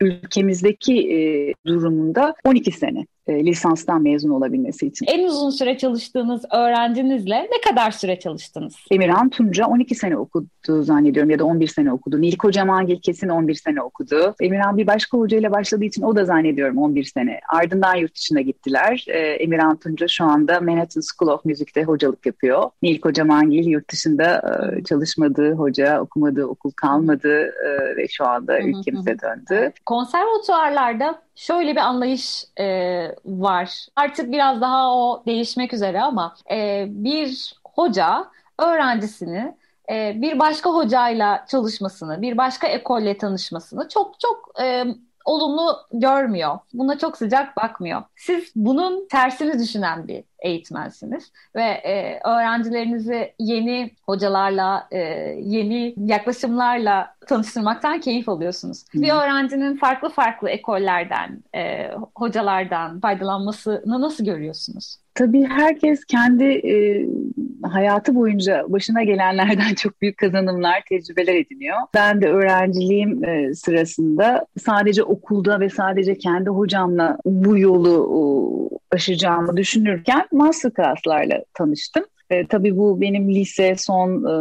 [0.00, 1.18] ülkemizdeki e,
[1.66, 5.06] durumunda 12 sene e, lisanstan mezun olabilmesi için.
[5.06, 8.74] En uzun süre çalıştığınız öğrencinizle ne kadar süre çalıştınız?
[8.90, 12.20] Emirhan Tunca 12 sene okudu zannediyorum ya da 11 sene okudu.
[12.20, 14.34] Nil Kocamangil kesin 11 sene okudu.
[14.40, 17.40] Emirhan bir başka hocayla başladığı için o da zannediyorum 11 sene.
[17.48, 19.04] Ardından yurt dışına gittiler.
[19.08, 22.70] E, Emirhan Tunca şu anda Manhattan School of Music'te hocalık yapıyor.
[22.82, 24.42] Nil Kocamangil yurt dışında
[24.78, 29.72] e, çalışmadığı hoca, okumadığı okul kalmadı e, ve şu anda ülkemize döndü.
[29.86, 32.66] Konservatuarlarda şöyle bir anlayış e,
[33.24, 33.86] var.
[33.96, 39.56] Artık biraz daha o değişmek üzere ama e, bir hoca öğrencisini
[39.90, 44.84] e, bir başka hocayla çalışmasını, bir başka ekolle tanışmasını çok çok e,
[45.24, 46.58] olumlu görmüyor.
[46.74, 48.02] Buna çok sıcak bakmıyor.
[48.16, 54.98] Siz bunun tersini düşünen bir eğitmensiniz ve e, öğrencilerinizi yeni hocalarla, e,
[55.38, 58.84] yeni yaklaşımlarla tanıştırmaktan keyif alıyorsunuz.
[58.90, 59.02] Hmm.
[59.02, 64.96] Bir öğrencinin farklı farklı ekollerden, e, hocalardan faydalanmasını nasıl görüyorsunuz?
[65.14, 67.06] Tabii herkes kendi e,
[67.62, 71.76] hayatı boyunca başına gelenlerden çok büyük kazanımlar, tecrübeler ediniyor.
[71.94, 78.08] Ben de öğrenciliğim e, sırasında sadece okulda ve sadece kendi hocamla bu yolu
[78.90, 82.04] e, aşacağımı düşünürken masterclasslarla tanıştım.
[82.30, 84.34] E, tabii bu benim lise son e,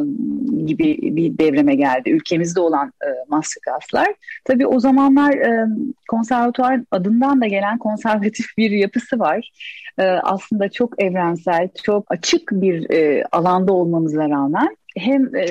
[0.65, 2.09] gibi bir devreme geldi.
[2.09, 4.07] Ülkemizde olan e, masterclasslar.
[4.45, 5.67] Tabii o zamanlar e,
[6.09, 9.51] konservatuar adından da gelen konservatif bir yapısı var.
[9.97, 15.45] E, aslında çok evrensel, çok açık bir e, alanda olmamıza rağmen hem e,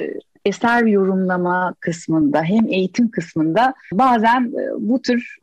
[0.45, 5.37] eser yorumlama kısmında hem eğitim kısmında bazen e, bu tür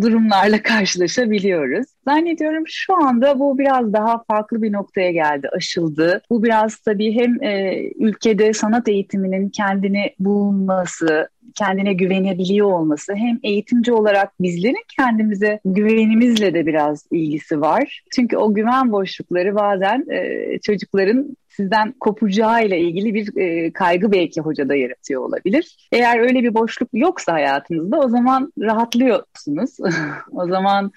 [0.00, 1.86] durumlarla karşılaşabiliyoruz.
[2.08, 6.22] Zannediyorum şu anda bu biraz daha farklı bir noktaya geldi, aşıldı.
[6.30, 13.92] Bu biraz tabii hem e, ülkede sanat eğitiminin kendini bulması, kendine güvenebiliyor olması hem eğitimci
[13.92, 18.02] olarak bizlerin kendimize güvenimizle de biraz ilgisi var.
[18.14, 24.40] Çünkü o güven boşlukları bazen e, çocukların sizden kopacağı ile ilgili bir e, kaygı belki
[24.40, 25.88] hocada yaratıyor olabilir.
[25.92, 29.76] Eğer öyle bir boşluk yoksa hayatınızda o zaman rahatlıyorsunuz.
[30.32, 30.92] o zaman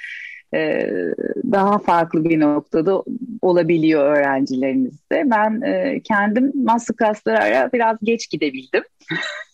[0.56, 0.90] e,
[1.52, 3.04] daha farklı bir noktada
[3.42, 5.24] olabiliyor öğrencilerinizde.
[5.26, 8.84] Ben e, kendim masterclasslara biraz geç gidebildim.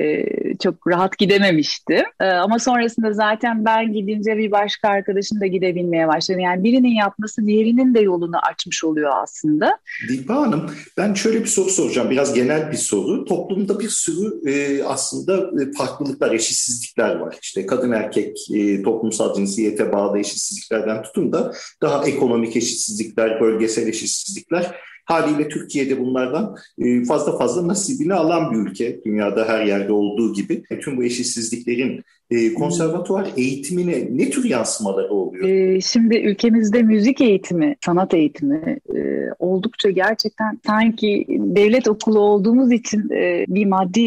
[0.00, 0.24] e,
[0.62, 2.04] çok rahat gidememişti.
[2.20, 6.40] E, ama sonrasında zaten ben gidince bir başka arkadaşım da gidebilmeye başladı.
[6.40, 9.78] Yani birinin yapması diğerinin de yolunu açmış oluyor aslında.
[10.08, 12.10] Dilba Hanım ben şöyle bir soru soracağım.
[12.10, 13.24] Biraz genel bir soru.
[13.24, 17.36] Toplumda bir sürü e, aslında e, farklılıklar, eşitsizlikler var.
[17.42, 24.74] İşte kadın erkek e, toplumsal cinsiyete bağlı eşitsizliklerden tutun da daha ekonomik eşitsizlikler, bölgesel eşitsizlikler
[25.10, 29.00] Haliyle Türkiye'de bunlardan e, fazla fazla nasibini alan bir ülke.
[29.04, 30.62] Dünyada her yerde olduğu gibi.
[30.82, 35.48] Tüm bu eşitsizliklerin e, konservatuvar eğitimine ne tür yansımaları oluyor?
[35.48, 38.78] E, şimdi ülkemizde müzik eğitimi, sanat eğitimi
[39.38, 43.10] oldukça gerçekten sanki devlet okulu olduğumuz için
[43.48, 44.04] bir maddi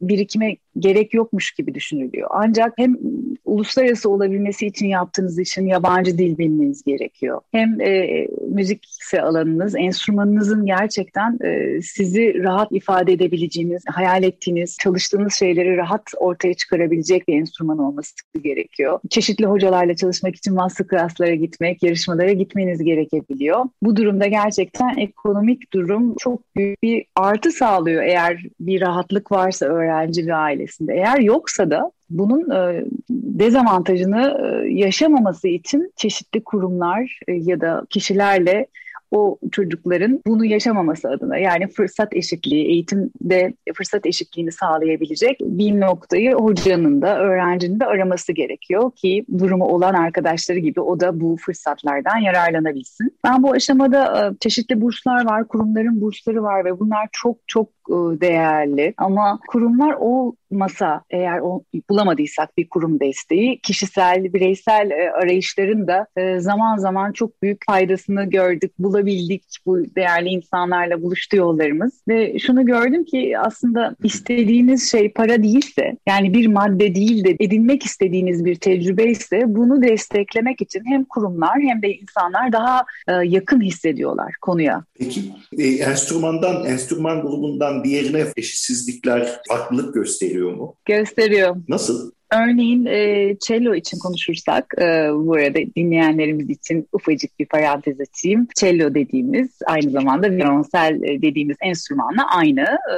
[0.00, 2.28] birikime gerek yokmuş gibi düşünülüyor.
[2.32, 2.96] Ancak hem
[3.44, 7.40] uluslararası olabilmesi için yaptığınız için yabancı dil bilmeniz gerekiyor.
[7.52, 15.76] Hem e, müzikse alanınız, enstrümanınızın gerçekten e, sizi rahat ifade edebileceğiniz, hayal ettiğiniz, çalıştığınız şeyleri
[15.76, 19.00] rahat ortaya çıkarabilecek bir enstrüman olması gerekiyor.
[19.10, 23.64] Çeşitli hocalarla çalışmak için masterclasslara gitmek, yarışmalara gitmeniz gerekebiliyor.
[23.82, 30.26] Bu durumda gerçekten ekonomik durum çok büyük bir artı sağlıyor eğer bir rahatlık varsa öğrenci
[30.26, 30.94] ve ailesinde.
[30.94, 38.66] Eğer yoksa da bunun e, dezavantajını e, yaşamaması için çeşitli kurumlar e, ya da kişilerle
[39.10, 47.02] o çocukların bunu yaşamaması adına yani fırsat eşitliği, eğitimde fırsat eşitliğini sağlayabilecek bir noktayı hocanın
[47.02, 53.18] da öğrencinin de araması gerekiyor ki durumu olan arkadaşları gibi o da bu fırsatlardan yararlanabilsin.
[53.24, 57.79] Ben bu aşamada çeşitli burslar var, kurumların bursları var ve bunlar çok çok
[58.20, 66.06] değerli ama kurumlar olmasa eğer o, bulamadıysak bir kurum desteği kişisel, bireysel e, arayışların da
[66.16, 72.66] e, zaman zaman çok büyük faydasını gördük, bulabildik bu değerli insanlarla buluştu yollarımız ve şunu
[72.66, 78.54] gördüm ki aslında istediğiniz şey para değilse yani bir madde değil de edinmek istediğiniz bir
[78.54, 82.84] tecrübe ise bunu desteklemek için hem kurumlar hem de insanlar daha
[83.24, 84.84] yakın hissediyorlar konuya.
[84.98, 85.20] Peki
[85.58, 90.76] enstrümandan, enstrüman grubundan diğerine eşitsizlikler farklılık gösteriyor mu?
[90.84, 91.56] Gösteriyor.
[91.68, 92.12] Nasıl?
[92.32, 98.48] Örneğin e, cello için konuşursak e, bu arada dinleyenlerimiz için ufacık bir parantez açayım.
[98.56, 102.60] Cello dediğimiz aynı zamanda violonsel e, dediğimiz enstrümanla aynı.
[102.60, 102.96] E,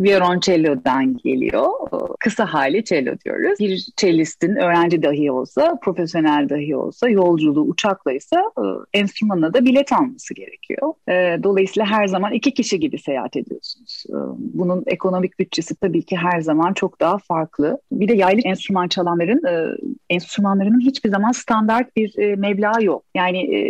[0.00, 1.66] violoncello'dan geliyor.
[1.92, 3.58] E, kısa hali cello diyoruz.
[3.60, 8.64] Bir cellistin öğrenci dahi olsa, profesyonel dahi olsa, yolculuğu uçakla ise e,
[8.98, 10.94] enstrümanına da bilet alması gerekiyor.
[11.08, 14.04] E, dolayısıyla her zaman iki kişi gibi seyahat ediyorsunuz.
[14.08, 17.78] E, bunun ekonomik bütçesi tabii ki her zaman çok daha farklı.
[17.92, 19.76] Bir de yaylı enstrüman enstrüman çalanların e,
[20.10, 23.04] enstrümanlarının hiçbir zaman standart bir e, meblağı yok.
[23.14, 23.60] Yani e,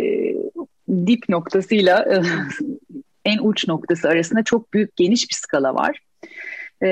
[1.07, 2.15] dip noktasıyla e,
[3.25, 5.99] en uç noktası arasında çok büyük geniş bir skala var.
[6.83, 6.87] E,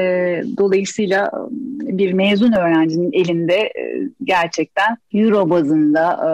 [0.57, 1.31] dolayısıyla
[1.87, 6.31] e, bir mezun öğrencinin elinde e, gerçekten euro bazında e,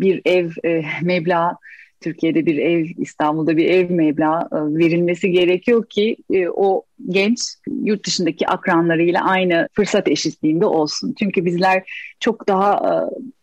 [0.00, 1.56] bir ev e, meblağı
[2.02, 7.40] Türkiye'de bir ev, İstanbul'da bir ev meblağı e, verilmesi gerekiyor ki e, o genç
[7.82, 11.14] yurt dışındaki akranlarıyla aynı fırsat eşitliğinde olsun.
[11.18, 11.82] Çünkü bizler
[12.20, 12.72] çok daha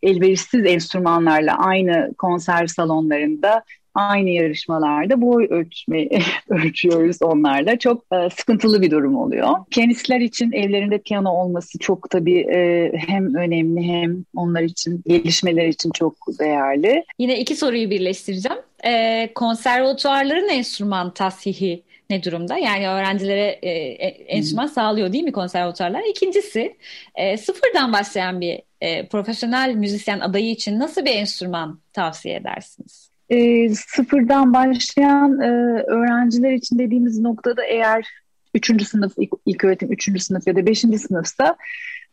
[0.04, 3.64] e, elverişsiz enstrümanlarla aynı konser salonlarında
[3.96, 6.08] aynı yarışmalarda boy ölçme
[6.50, 7.80] ölçüyoruz onlarla.
[7.80, 9.50] Çok e, sıkıntılı bir durum oluyor.
[9.72, 15.92] Piyanistler için evlerinde piyano olması çok tabii e, hem önemli hem onlar için gelişmeler için
[15.92, 17.04] çok değerli.
[17.20, 18.60] Yine iki soruyu birleştireceğim.
[18.86, 22.58] E, konservatuarların enstrüman tasihi ne durumda?
[22.58, 24.74] Yani öğrencilere e, e enstrüman hmm.
[24.74, 26.04] sağlıyor değil mi konservatuarlar?
[26.10, 26.78] İkincisi
[27.16, 33.09] e, sıfırdan başlayan bir e, profesyonel müzisyen adayı için nasıl bir enstrüman tavsiye edersiniz?
[33.30, 35.50] E, sıfırdan başlayan e,
[35.84, 38.06] öğrenciler için dediğimiz noktada eğer
[38.54, 41.56] üçüncü sınıf, ilk, ilk öğretim üçüncü sınıf ya da beşinci sınıfsa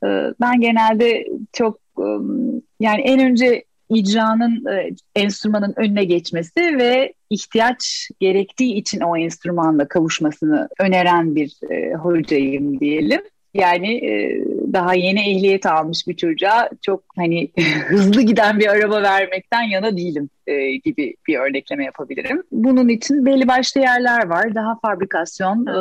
[0.05, 0.07] e,
[0.41, 2.07] ben genelde çok e,
[2.81, 10.69] yani en önce icranın e, enstrümanın önüne geçmesi ve ihtiyaç gerektiği için o enstrümanla kavuşmasını
[10.79, 13.21] öneren bir e, hocayım diyelim.
[13.61, 17.51] Yani e, daha yeni ehliyet almış bir çocuğa çok hani
[17.89, 22.43] hızlı giden bir araba vermekten yana değilim e, gibi bir örnekleme yapabilirim.
[22.53, 24.55] Bunun için belli başlı yerler var.
[24.55, 25.79] Daha fabrikasyon e,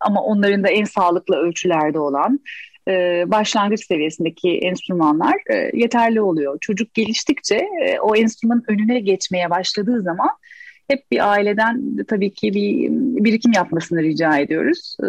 [0.00, 2.40] ama onların da en sağlıklı ölçülerde olan
[2.88, 6.58] e, başlangıç seviyesindeki enstrümanlar e, yeterli oluyor.
[6.60, 10.30] Çocuk geliştikçe e, o enstrümanın önüne geçmeye başladığı zaman
[10.88, 12.88] hep bir aileden tabii ki bir
[13.24, 14.96] birikim yapmasını rica ediyoruz.
[15.02, 15.06] Ee,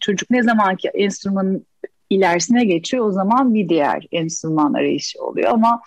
[0.00, 1.66] çocuk ne zaman ki enstrümanın
[2.10, 5.82] ilerisine geçiyor o zaman bir diğer enstrüman arayışı oluyor ama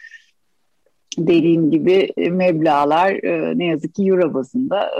[1.17, 4.91] dediğim gibi e, meblalar e, ne yazık ki euro bazında.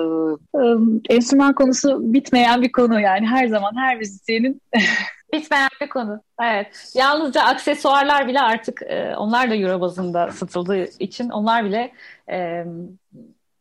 [0.59, 4.61] E, enstrüman konusu bitmeyen bir konu yani her zaman her müzisyenin
[5.33, 6.23] Bitmeyen bir konu.
[6.43, 6.91] Evet.
[6.95, 8.81] Yalnızca aksesuarlar bile artık
[9.17, 11.91] onlar da euro bazında satıldığı için onlar bile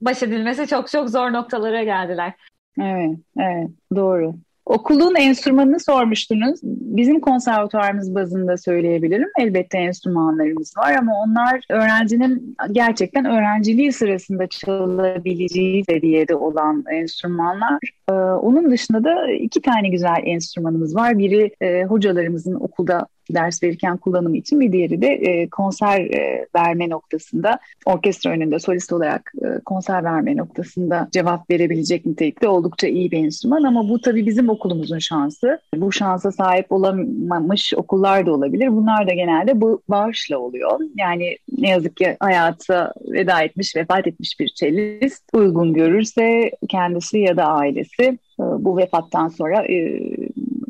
[0.00, 2.32] baş edilmesi çok çok zor noktalara geldiler.
[2.80, 4.34] Evet, evet doğru.
[4.68, 6.60] Okulun enstrümanını sormuştunuz.
[6.62, 9.28] Bizim konservatuarımız bazında söyleyebilirim.
[9.40, 17.78] Elbette enstrümanlarımız var ama onlar öğrencinin gerçekten öğrenciliği sırasında çalabileceği seviyede olan enstrümanlar.
[18.08, 21.18] Ee, onun dışında da iki tane güzel enstrümanımız var.
[21.18, 26.88] Biri e, hocalarımızın okulda ders verirken kullanımı için bir diğeri de e, konser e, verme
[26.88, 33.18] noktasında orkestra önünde solist olarak e, konser verme noktasında cevap verebilecek nitelikte oldukça iyi bir
[33.18, 35.60] enstrüman ama bu tabii bizim okulumuzun şansı.
[35.76, 38.68] Bu şansa sahip olamamış okullar da olabilir.
[38.68, 40.80] Bunlar da genelde bu bağışla oluyor.
[40.96, 47.36] Yani ne yazık ki hayata veda etmiş, vefat etmiş bir cellist uygun görürse kendisi ya
[47.36, 48.02] da ailesi
[48.40, 50.00] e, bu vefattan sonra e,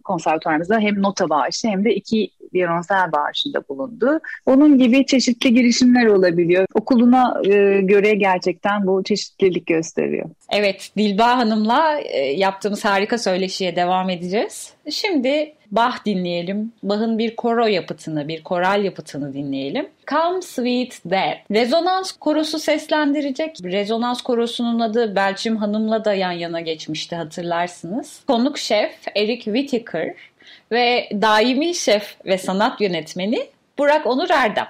[0.05, 4.21] konservatuarımızda hem nota bağışı hem de iki violonsel bağışında bulundu.
[4.47, 6.67] Onun gibi çeşitli girişimler olabiliyor.
[6.75, 10.31] Okuluna e, göre gerçekten bu çeşitlilik gösteriyor.
[10.53, 14.73] Evet, Dilba Hanım'la e, yaptığımız harika söyleşiye devam edeceğiz.
[14.91, 16.73] Şimdi Bach dinleyelim.
[16.83, 19.89] Bach'ın bir koro yapıtını, bir koral yapıtını dinleyelim.
[20.07, 21.37] Come Sweet Dead.
[21.51, 23.57] Rezonans korosu seslendirecek.
[23.65, 28.21] Rezonans korosunun adı Belçim Hanım'la da yan yana geçmişti hatırlarsınız.
[28.27, 30.15] Konuk şef Eric Whittaker
[30.73, 33.47] ve daimi şef ve sanat yönetmeni
[33.79, 34.69] Burak Onur Erdem.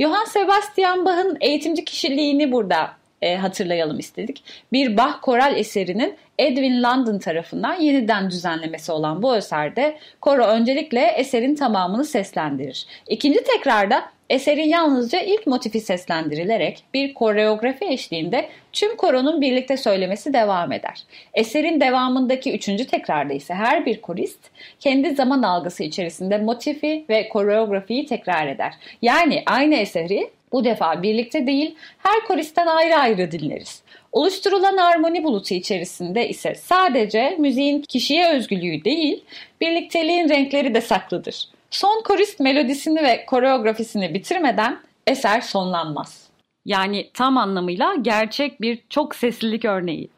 [0.00, 2.90] Johann Sebastian Bach'ın eğitimci kişiliğini burada
[3.22, 4.44] e, hatırlayalım istedik.
[4.72, 11.54] Bir Bach koral eserinin Edwin London tarafından yeniden düzenlemesi olan bu eserde koro öncelikle eserin
[11.54, 12.86] tamamını seslendirir.
[13.08, 20.72] İkinci tekrarda eserin yalnızca ilk motifi seslendirilerek bir koreografi eşliğinde tüm koronun birlikte söylemesi devam
[20.72, 21.02] eder.
[21.34, 24.50] Eserin devamındaki üçüncü tekrarda ise her bir korist
[24.80, 28.74] kendi zaman algısı içerisinde motifi ve koreografiyi tekrar eder.
[29.02, 33.82] Yani aynı eseri bu defa birlikte değil her koristen ayrı ayrı dinleriz.
[34.12, 39.24] Oluşturulan armoni bulutu içerisinde ise sadece müziğin kişiye özgülüğü değil,
[39.60, 41.53] birlikteliğin renkleri de saklıdır.
[41.74, 46.28] Son korist melodisini ve koreografisini bitirmeden eser sonlanmaz.
[46.64, 50.08] Yani tam anlamıyla gerçek bir çok seslilik örneği.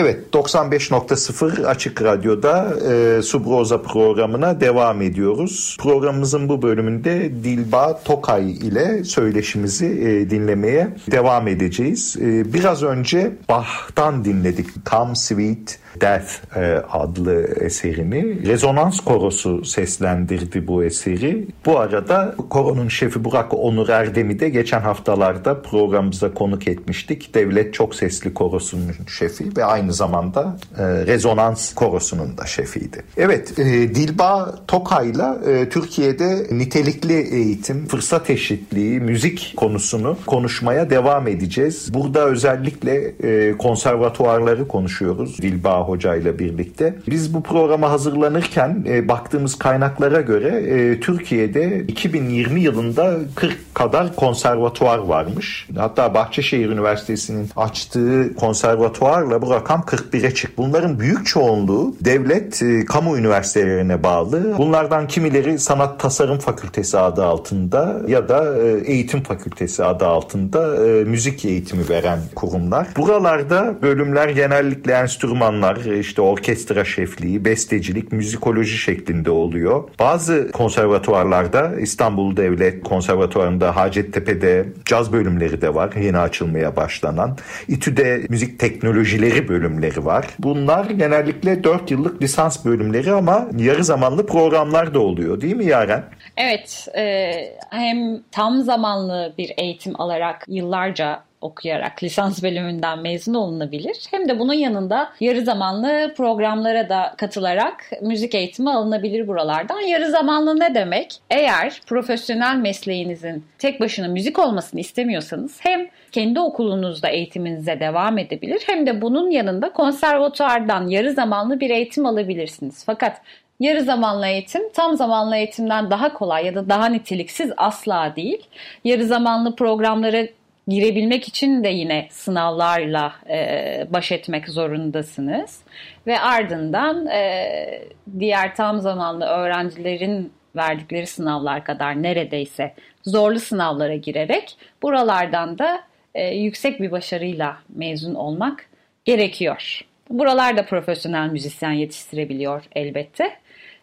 [0.00, 5.76] Evet 95.0 Açık Radyo'da e, Subroza programına devam ediyoruz.
[5.80, 12.16] Programımızın bu bölümünde Dilba Tokay ile söyleşimizi e, dinlemeye devam edeceğiz.
[12.20, 18.46] E, biraz önce Bach'tan dinledik Come Sweet Death e, adlı eserini.
[18.46, 21.46] Rezonans Korosu seslendirdi bu eseri.
[21.66, 27.34] Bu arada koronun şefi Burak Onur Erdem'i de geçen haftalarda programımıza konuk etmiştik.
[27.34, 33.04] Devlet Çok Sesli Korosu'nun şefi ve aynı zamanda e, Rezonans Korosu'nun da şefiydi.
[33.16, 33.64] Evet, e,
[33.94, 41.94] Dilba Tokay'la Türkiye'de nitelikli eğitim, fırsat eşitliği, müzik konusunu konuşmaya devam edeceğiz.
[41.94, 43.14] Burada özellikle
[43.56, 46.94] konservatuarları konuşuyoruz Dilba Hoca ile birlikte.
[47.10, 54.98] Biz bu programa hazırlanırken e, baktığımız kaynaklara göre e, Türkiye'de 2020 yılında 40 kadar konservatuar
[54.98, 55.68] varmış.
[55.76, 60.54] Hatta Bahçeşehir Üniversitesi'nin açtığı konservatuarla bu rakam 41'e çıktı.
[60.56, 64.58] Bunların büyük çoğunluğu devlet, e, kamu üniversitelerine bağlı.
[64.58, 71.04] Bunlardan kimileri Sanat Tasarım Fakültesi adı altında ya da e, Eğitim Fakültesi adı altında e,
[71.04, 72.88] müzik eğitimi veren kurumlar.
[72.96, 79.88] Buralarda bölümler genellikle enstrümanlar, işte orkestra şefliği, bestecilik, müzikoloji şeklinde oluyor.
[79.98, 85.92] Bazı konservatuvarlarda İstanbul Devlet Konservatuvarı'nda Hacettepe'de caz bölümleri de var.
[86.02, 87.38] Yeni açılmaya başlanan.
[87.68, 90.26] İTÜ'de müzik teknolojileri bölümleri var.
[90.38, 96.04] Bunlar genellikle 4 yıllık lisans bölümleri ama yarı zamanlı programlar da oluyor değil mi Yaren?
[96.36, 97.32] Evet, e,
[97.70, 103.96] hem tam zamanlı bir eğitim alarak yıllarca okuyarak lisans bölümünden mezun olunabilir.
[104.10, 109.80] Hem de bunun yanında yarı zamanlı programlara da katılarak müzik eğitimi alınabilir buralardan.
[109.80, 111.14] Yarı zamanlı ne demek?
[111.30, 118.86] Eğer profesyonel mesleğinizin tek başına müzik olmasını istemiyorsanız hem kendi okulunuzda eğitiminize devam edebilir hem
[118.86, 122.84] de bunun yanında konservatuardan yarı zamanlı bir eğitim alabilirsiniz.
[122.86, 123.20] Fakat
[123.60, 128.46] Yarı zamanlı eğitim tam zamanlı eğitimden daha kolay ya da daha niteliksiz asla değil.
[128.84, 130.28] Yarı zamanlı programları
[130.68, 135.62] girebilmek için de yine sınavlarla e, baş etmek zorundasınız.
[136.06, 137.82] Ve ardından e,
[138.18, 145.80] diğer tam zamanlı öğrencilerin verdikleri sınavlar kadar neredeyse zorlu sınavlara girerek buralardan da
[146.14, 148.66] e, yüksek bir başarıyla mezun olmak
[149.04, 149.80] gerekiyor.
[150.10, 153.32] Buralarda profesyonel müzisyen yetiştirebiliyor elbette.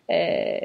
[0.10, 0.60] E,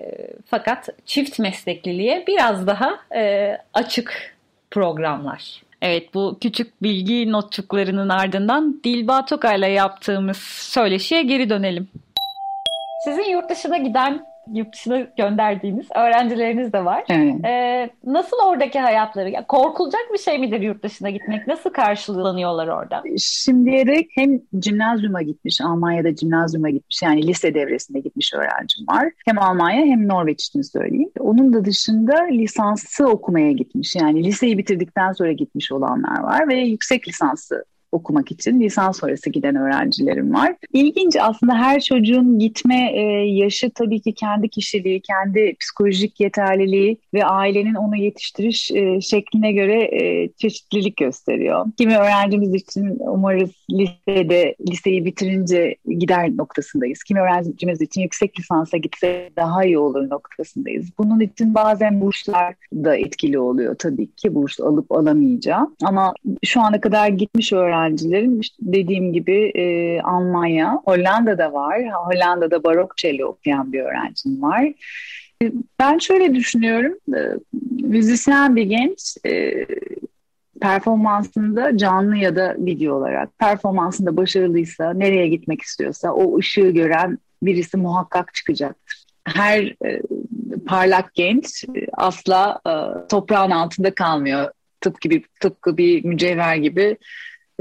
[0.47, 4.37] fakat çift meslekliliğe biraz daha e, açık
[4.71, 5.63] programlar.
[5.83, 11.89] Evet bu küçük bilgi notçuklarının ardından Dilba Tokay'la yaptığımız söyleşiye geri dönelim.
[13.05, 17.05] Sizin yurt dışına giden yurt dışına gönderdiğiniz öğrencileriniz de var.
[17.09, 17.45] Evet.
[17.45, 19.31] Ee, nasıl oradaki hayatları?
[19.31, 21.47] Ya, korkulacak bir şey midir yurt dışına gitmek?
[21.47, 23.03] Nasıl karşılanıyorlar orada?
[23.19, 29.13] Şimdiye dek hem cimnazyuma gitmiş, Almanya'da cimnazyuma gitmiş yani lise devresinde gitmiş öğrencim var.
[29.27, 31.11] Hem Almanya hem Norveç için söyleyeyim.
[31.21, 33.97] Onun da dışında lisansı okumaya gitmiş.
[33.97, 39.57] Yani liseyi bitirdikten sonra gitmiş olanlar var ve yüksek lisansı okumak için lisans sonrası giden
[39.57, 40.55] öğrencilerim var.
[40.73, 47.25] İlginç aslında her çocuğun gitme e, yaşı tabii ki kendi kişiliği, kendi psikolojik yeterliliği ve
[47.25, 51.67] ailenin onu yetiştiriş e, şekline göre e, çeşitlilik gösteriyor.
[51.79, 57.03] Kimi öğrencimiz için umarız lisede liseyi bitirince gider noktasındayız.
[57.03, 60.89] Kimi öğrencimiz için yüksek lisansa gitse daha iyi olur noktasındayız.
[60.99, 65.77] Bunun için bazen burslar da etkili oluyor tabii ki burs alıp alamayacağım.
[65.85, 66.15] Ama
[66.45, 71.83] şu ana kadar gitmiş öğrenci öğrencilerim işte dediğim gibi e, Almanya, Hollanda'da var.
[71.93, 74.73] Hollanda'da barok cello okuyan bir öğrencim var.
[75.43, 77.21] E, ben şöyle düşünüyorum, e,
[77.83, 79.67] müzisyen bir genç e,
[80.61, 87.77] performansında canlı ya da video olarak performansında başarılıysa, nereye gitmek istiyorsa o ışığı gören birisi
[87.77, 89.05] muhakkak çıkacaktır.
[89.25, 90.03] Her e,
[90.67, 92.73] parlak genç e, asla e,
[93.09, 94.51] toprağın altında kalmıyor.
[94.81, 96.97] Tıpkı bir, tıpkı bir mücevher gibi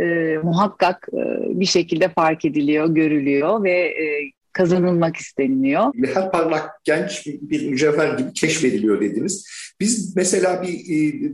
[0.02, 1.20] e, muhakkak e,
[1.60, 5.94] bir şekilde fark ediliyor, görülüyor ve e, kazanılmak isteniliyor.
[6.14, 9.48] Her parlak genç bir mücevher gibi keşfediliyor dediniz.
[9.80, 11.32] Biz mesela bir e,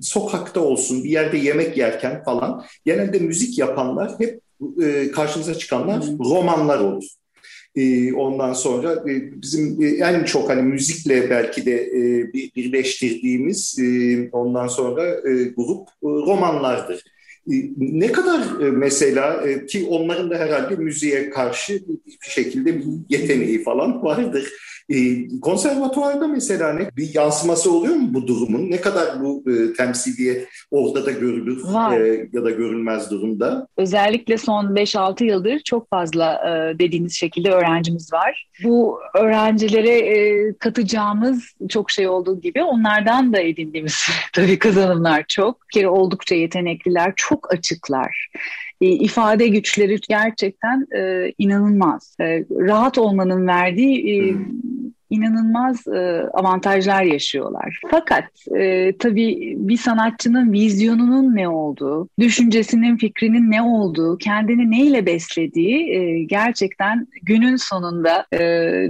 [0.00, 4.40] sokakta olsun, bir yerde yemek yerken falan genelde müzik yapanlar hep
[4.82, 6.18] e, karşımıza çıkanlar hmm.
[6.18, 7.04] romanlar olur.
[7.76, 14.28] E, ondan sonra e, bizim e, en çok hani müzikle belki de e, birleştirdiğimiz e,
[14.32, 17.04] ondan sonra e, grup e, romanlardır.
[17.76, 24.02] Ne kadar e, mesela e, ki onların da herhalde müziğe karşı bir şekilde yeteneği falan
[24.02, 24.52] vardır.
[24.88, 28.70] E, konservatuvarda mesela ne bir yansıması oluyor mu bu durumun?
[28.70, 33.68] Ne kadar bu e, temsiliye orada da görülür e, ya da görülmez durumda?
[33.76, 38.48] Özellikle son 5-6 yıldır çok fazla e, dediğiniz şekilde öğrencimiz var.
[38.64, 45.68] Bu öğrencilere e, katacağımız çok şey olduğu gibi onlardan da edindiğimiz tabii kazanımlar çok.
[45.68, 48.28] Bir kere oldukça yetenekliler, çok açıklar.
[48.80, 52.16] e, ifade güçleri gerçekten e, inanılmaz.
[52.20, 54.77] E, rahat olmanın verdiği e, hmm
[55.10, 57.80] inanılmaz e, avantajlar yaşıyorlar.
[57.90, 58.24] Fakat
[58.56, 66.22] e, tabii bir sanatçının vizyonunun ne olduğu, düşüncesinin, fikrinin ne olduğu, kendini neyle beslediği e,
[66.24, 68.38] gerçekten günün sonunda e,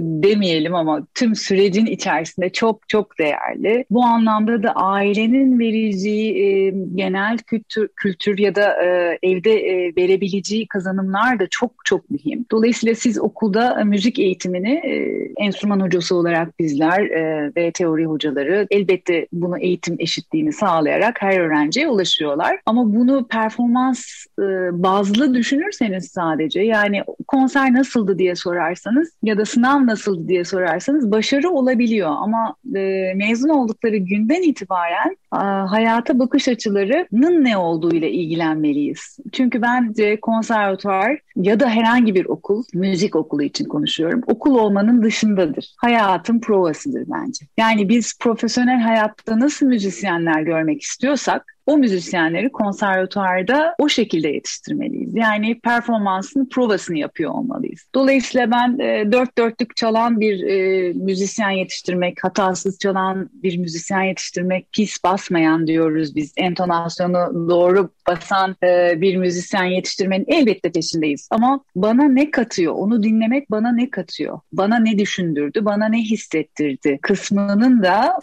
[0.01, 3.85] demeyelim ama tüm sürecin içerisinde çok çok değerli.
[3.89, 10.67] Bu anlamda da ailenin vereceği e, genel kültür, kültür ya da e, evde e, verebileceği
[10.67, 12.45] kazanımlar da çok çok mühim.
[12.51, 14.93] Dolayısıyla siz okulda müzik eğitimini e,
[15.37, 21.39] enstrüman hocası konusu olarak bizler e, ve teori hocaları elbette bunu eğitim eşitliğini sağlayarak her
[21.39, 22.59] öğrenciye ulaşıyorlar.
[22.65, 23.99] Ama bunu performans
[24.39, 24.43] e,
[24.83, 31.49] bazlı düşünürseniz sadece yani konser nasıldı diye sorarsanız ya da sınav nasıldı diye sorarsanız başarı
[31.49, 39.17] olabiliyor ama e, mezun oldukları günden itibaren a, hayata bakış açılarının ne olduğu ile ilgilenmeliyiz.
[39.31, 45.75] Çünkü bence konservatuar ya da herhangi bir okul, müzik okulu için konuşuyorum, okul olmanın dışındadır.
[45.77, 47.45] Hayat hayatın provasıdır bence.
[47.57, 55.15] Yani biz profesyonel hayatta nasıl müzisyenler görmek istiyorsak o müzisyenleri konservatuarda o şekilde yetiştirmeliyiz.
[55.15, 57.85] Yani performansın provasını yapıyor olmalıyız.
[57.95, 64.67] Dolayısıyla ben e, dört dörtlük çalan bir e, müzisyen yetiştirmek, hatasız çalan bir müzisyen yetiştirmek,
[64.71, 71.27] pis basmayan diyoruz biz, entonasyonu doğru basan e, bir müzisyen yetiştirmenin elbette peşindeyiz.
[71.31, 76.99] Ama bana ne katıyor, onu dinlemek bana ne katıyor, bana ne düşündürdü, bana ne hissettirdi
[77.01, 78.19] kısmının da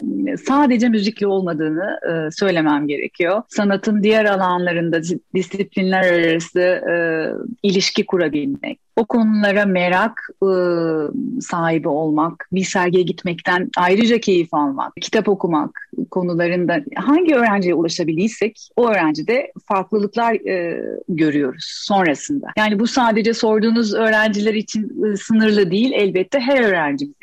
[0.47, 5.01] sadece müzikle olmadığını e, söylemem gerekiyor sanatın diğer alanlarında
[5.35, 6.95] disiplinler arası e,
[7.63, 10.51] ilişki kurabilmek, o konulara merak e,
[11.41, 18.89] sahibi olmak, bir sergiye gitmekten ayrıca keyif almak, kitap okumak konularında hangi öğrenciye ulaşabildiysek o
[18.89, 22.47] öğrencide farklılıklar e, görüyoruz sonrasında.
[22.57, 27.15] Yani bu sadece sorduğunuz öğrenciler için e, sınırlı değil, elbette her öğrencimiz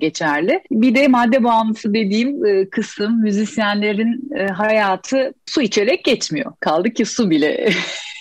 [0.00, 0.60] geçerli.
[0.70, 6.52] Bir de madde bağımlısı dediğim e, kısım müzisyenlerin e, hayatı su içerek geçmiyor.
[6.60, 7.68] Kaldı ki su bile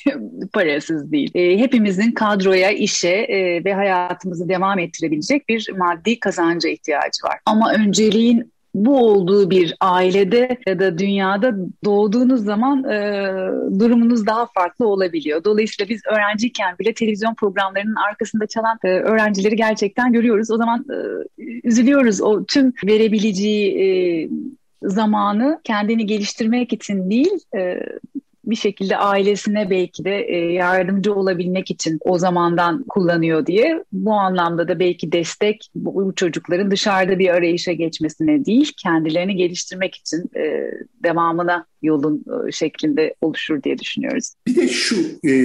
[0.53, 1.31] parasız değil.
[1.35, 7.39] E, hepimizin kadroya, işe e, ve hayatımızı devam ettirebilecek bir maddi kazanca ihtiyacı var.
[7.45, 11.55] Ama önceliğin bu olduğu bir ailede ya da dünyada
[11.85, 13.27] doğduğunuz zaman e,
[13.79, 15.43] durumunuz daha farklı olabiliyor.
[15.43, 20.51] Dolayısıyla biz öğrenciyken bile televizyon programlarının arkasında çalan e, öğrencileri gerçekten görüyoruz.
[20.51, 20.97] O zaman e,
[21.63, 22.21] üzülüyoruz.
[22.21, 24.29] O tüm verebileceği e,
[24.83, 27.79] zamanı kendini geliştirmek için değil, e,
[28.49, 33.83] bir şekilde ailesine belki de e, yardımcı olabilmek için o zamandan kullanıyor diye.
[33.91, 40.17] Bu anlamda da belki destek bu çocukların dışarıda bir arayışa geçmesine değil, kendilerini geliştirmek için
[40.17, 40.71] e,
[41.03, 44.33] devamına yolun e, şeklinde oluşur diye düşünüyoruz.
[44.47, 44.95] Bir de şu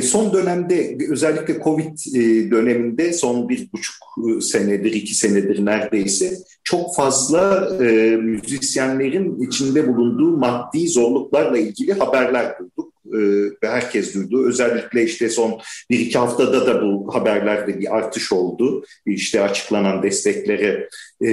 [0.03, 1.99] son dönemde özellikle Covid
[2.51, 3.95] döneminde son bir buçuk
[4.43, 6.35] senedir, iki senedir neredeyse
[6.65, 7.69] çok fazla
[8.23, 14.47] müzisyenlerin içinde bulunduğu maddi zorluklarla ilgili haberler duyduk e, herkes duydu.
[14.47, 15.61] Özellikle işte son
[15.91, 18.85] bir iki haftada da bu haberlerde bir artış oldu.
[19.07, 20.89] İşte açıklanan desteklere
[21.21, 21.29] e,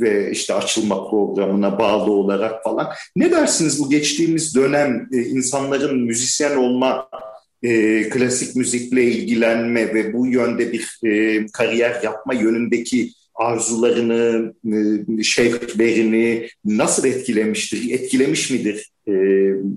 [0.00, 2.88] ve işte açılma programına bağlı olarak falan.
[3.16, 7.08] Ne dersiniz bu geçtiğimiz dönem e, insanların müzisyen olma
[7.62, 10.98] e, klasik müzikle ilgilenme ve bu yönde bir
[11.52, 14.54] kariyer yapma yönündeki arzularını,
[15.18, 19.12] e, şevklerini nasıl etkilemiştir, etkilemiş midir e,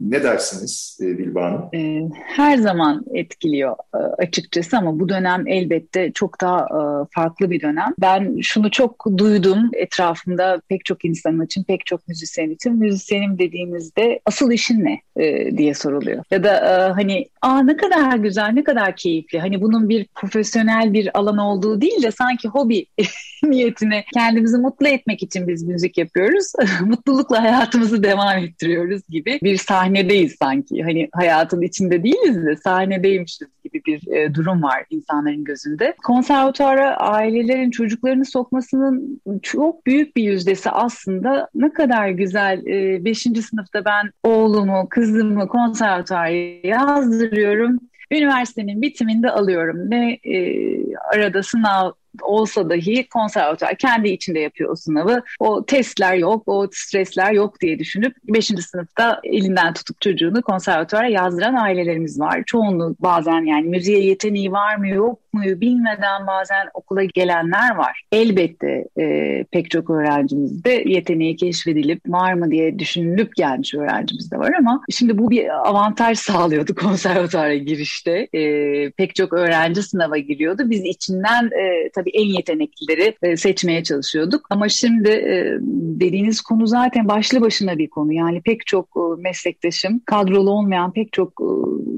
[0.09, 1.69] ne dersiniz e, Bilba Hanım?
[1.73, 6.79] E, her zaman etkiliyor e, açıkçası ama bu dönem elbette çok daha e,
[7.11, 7.93] farklı bir dönem.
[8.01, 12.79] Ben şunu çok duydum etrafımda pek çok insan için, pek çok müzisyen için.
[12.79, 16.23] Müzisyenim dediğinizde asıl işin ne e, diye soruluyor.
[16.31, 19.39] Ya da e, hani aa ne kadar güzel, ne kadar keyifli.
[19.39, 22.85] Hani bunun bir profesyonel bir alan olduğu değil de sanki hobi
[23.43, 26.51] niyetine kendimizi mutlu etmek için biz müzik yapıyoruz.
[26.81, 30.83] Mutlulukla hayatımızı devam ettiriyoruz gibi bir sahnedeyiz sanki.
[30.83, 35.95] Hani hayatın içinde değiliz de sahnedeymişiz gibi bir e, durum var insanların gözünde.
[36.03, 43.27] Konservatuara ailelerin çocuklarını sokmasının çok büyük bir yüzdesi aslında ne kadar güzel 5.
[43.27, 46.29] E, sınıfta ben oğlumu, kızımı konservatuara
[46.63, 47.79] yazdırıyorum.
[48.11, 49.89] Üniversitenin bitiminde alıyorum.
[49.89, 51.91] Ne e, arada sınav
[52.21, 55.23] olsa dahi konservatuar kendi içinde yapıyor o sınavı.
[55.39, 58.45] O testler yok, o stresler yok diye düşünüp 5.
[58.45, 62.43] sınıfta elinden tutup çocuğunu konservatuara yazdıran ailelerimiz var.
[62.45, 68.03] Çoğunluğu bazen yani müziğe yeteneği var mı yok okumayı bilmeden bazen okula gelenler var.
[68.11, 74.53] Elbette e, pek çok öğrencimizde yeteneği keşfedilip var mı diye düşünülüp gelmiş öğrencimiz de var
[74.59, 78.27] ama şimdi bu bir avantaj sağlıyordu konservatuara girişte.
[78.33, 80.63] E, pek çok öğrenci sınava giriyordu.
[80.65, 84.47] Biz içinden e, tabii en yeteneklileri e, seçmeye çalışıyorduk.
[84.49, 85.57] Ama şimdi e,
[85.99, 88.13] dediğiniz konu zaten başlı başına bir konu.
[88.13, 91.49] Yani pek çok e, meslektaşım, kadrolu olmayan pek çok e,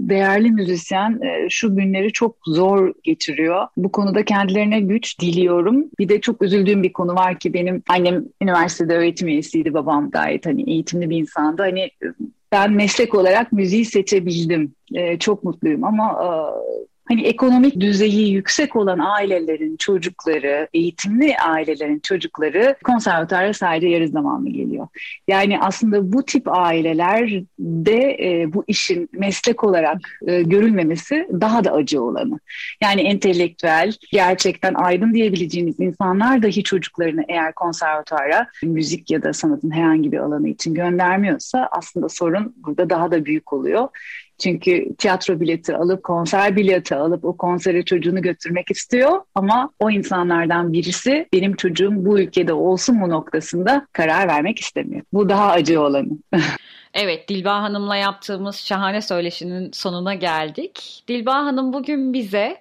[0.10, 2.94] değerli müzisyen e, şu günleri çok zor
[3.30, 3.68] geçiriyor.
[3.78, 5.86] Bu konuda kendilerine güç diliyorum.
[6.00, 10.46] Bir de çok üzüldüğüm bir konu var ki benim annem üniversitede öğretim üyesiydi, babam gayet
[10.46, 11.62] hani eğitimli bir insandı.
[11.62, 11.92] Hani
[12.52, 14.74] ben meslek olarak müziği seçebildim.
[14.96, 16.30] Ee, çok mutluyum ama e,
[17.10, 24.88] hani ekonomik düzeyi yüksek olan ailelerin çocukları, eğitimli ailelerin çocukları konservatuara sadece yarı zamanlı geliyor.
[25.28, 32.02] Yani aslında bu tip ailelerde e, bu işin meslek olarak e, görülmemesi daha da acı
[32.04, 32.40] olanı.
[32.82, 40.12] Yani entelektüel, gerçekten aydın diyebileceğimiz insanlar dahi çocuklarını eğer konservatuara müzik ya da sanatın herhangi
[40.12, 43.88] bir alanı için göndermiyorsa aslında sorun burada daha da büyük oluyor.
[44.40, 50.74] Çünkü tiyatro bileti alıp, konser bileti alıp o konsere çocuğunu götürmek istiyor ama o insanlardan
[50.74, 55.02] birisi benim çocuğum bu ülkede olsun mu noktasında karar vermek istemiyor.
[55.14, 56.10] Bu daha acı olanı.
[56.94, 61.04] Evet, Dilba Hanım'la yaptığımız şahane söyleşinin sonuna geldik.
[61.08, 62.58] Dilba Hanım bugün bize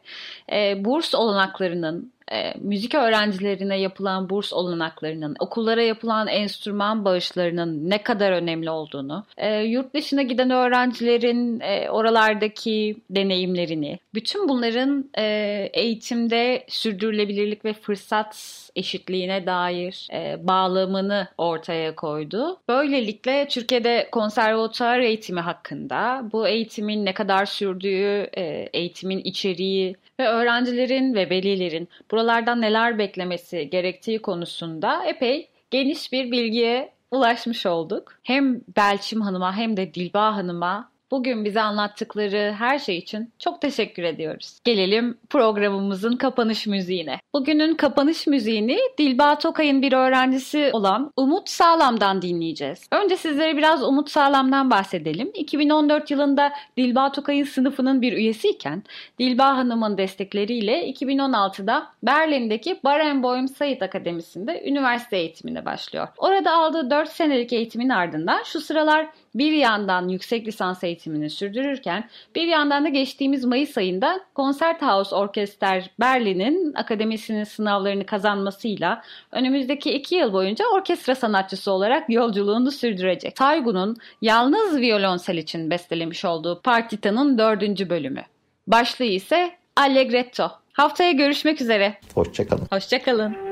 [0.52, 8.32] e, burs olanaklarının e, müzik öğrencilerine yapılan burs olanaklarının, okullara yapılan enstrüman bağışlarının ne kadar
[8.32, 15.24] önemli olduğunu, e, yurt dışına giden öğrencilerin e, oralardaki deneyimlerini, bütün bunların e,
[15.72, 22.60] eğitimde sürdürülebilirlik ve fırsat eşitliğine dair e, bağlamını ortaya koydu.
[22.68, 31.14] Böylelikle Türkiye'de konservatuar eğitimi hakkında, bu eğitimin ne kadar sürdüğü, e, eğitimin içeriği ve öğrencilerin
[31.14, 38.14] ve velilerin buralardan neler beklemesi gerektiği konusunda epey geniş bir bilgiye ulaşmış olduk.
[38.22, 44.02] Hem Belçim Hanım'a hem de Dilba Hanım'a Bugün bize anlattıkları her şey için çok teşekkür
[44.02, 44.58] ediyoruz.
[44.64, 47.20] Gelelim programımızın kapanış müziğine.
[47.34, 52.88] Bugünün kapanış müziğini Dilba Tokay'ın bir öğrencisi olan Umut Sağlam'dan dinleyeceğiz.
[52.92, 55.30] Önce sizlere biraz Umut Sağlam'dan bahsedelim.
[55.34, 58.82] 2014 yılında Dilba Tokay'ın sınıfının bir üyesiyken
[59.18, 66.08] Dilba Hanım'ın destekleriyle 2016'da Berlin'deki Barenboim Sayit Akademisi'nde üniversite eğitimine başlıyor.
[66.16, 72.46] Orada aldığı 4 senelik eğitimin ardından şu sıralar bir yandan yüksek lisans eğitimini sürdürürken bir
[72.46, 80.64] yandan da geçtiğimiz Mayıs ayında Konserthaus Orkester Berlin'in akademisinin sınavlarını kazanmasıyla önümüzdeki iki yıl boyunca
[80.74, 83.36] orkestra sanatçısı olarak yolculuğunu sürdürecek.
[83.36, 88.22] Taygun'un yalnız violonsel için bestelemiş olduğu Partita'nın dördüncü bölümü.
[88.66, 90.50] Başlığı ise Allegretto.
[90.72, 91.94] Haftaya görüşmek üzere.
[92.14, 92.66] Hoşçakalın.
[92.70, 93.47] Hoşçakalın.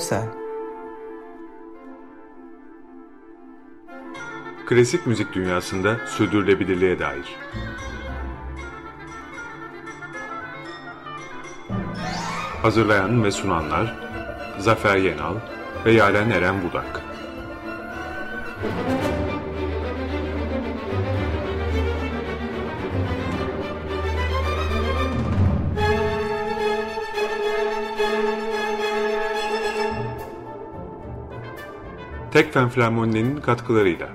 [0.00, 0.26] Rosa
[4.66, 7.36] Klasik müzik dünyasında sürdürülebilirliğe dair.
[12.62, 13.94] Hazırlayan ve sunanlar
[14.58, 15.34] Zafer Yenal
[15.84, 17.09] ve Yaren Eren Budak.
[32.50, 34.08] Tekfen Flamoni'nin katkılarıyla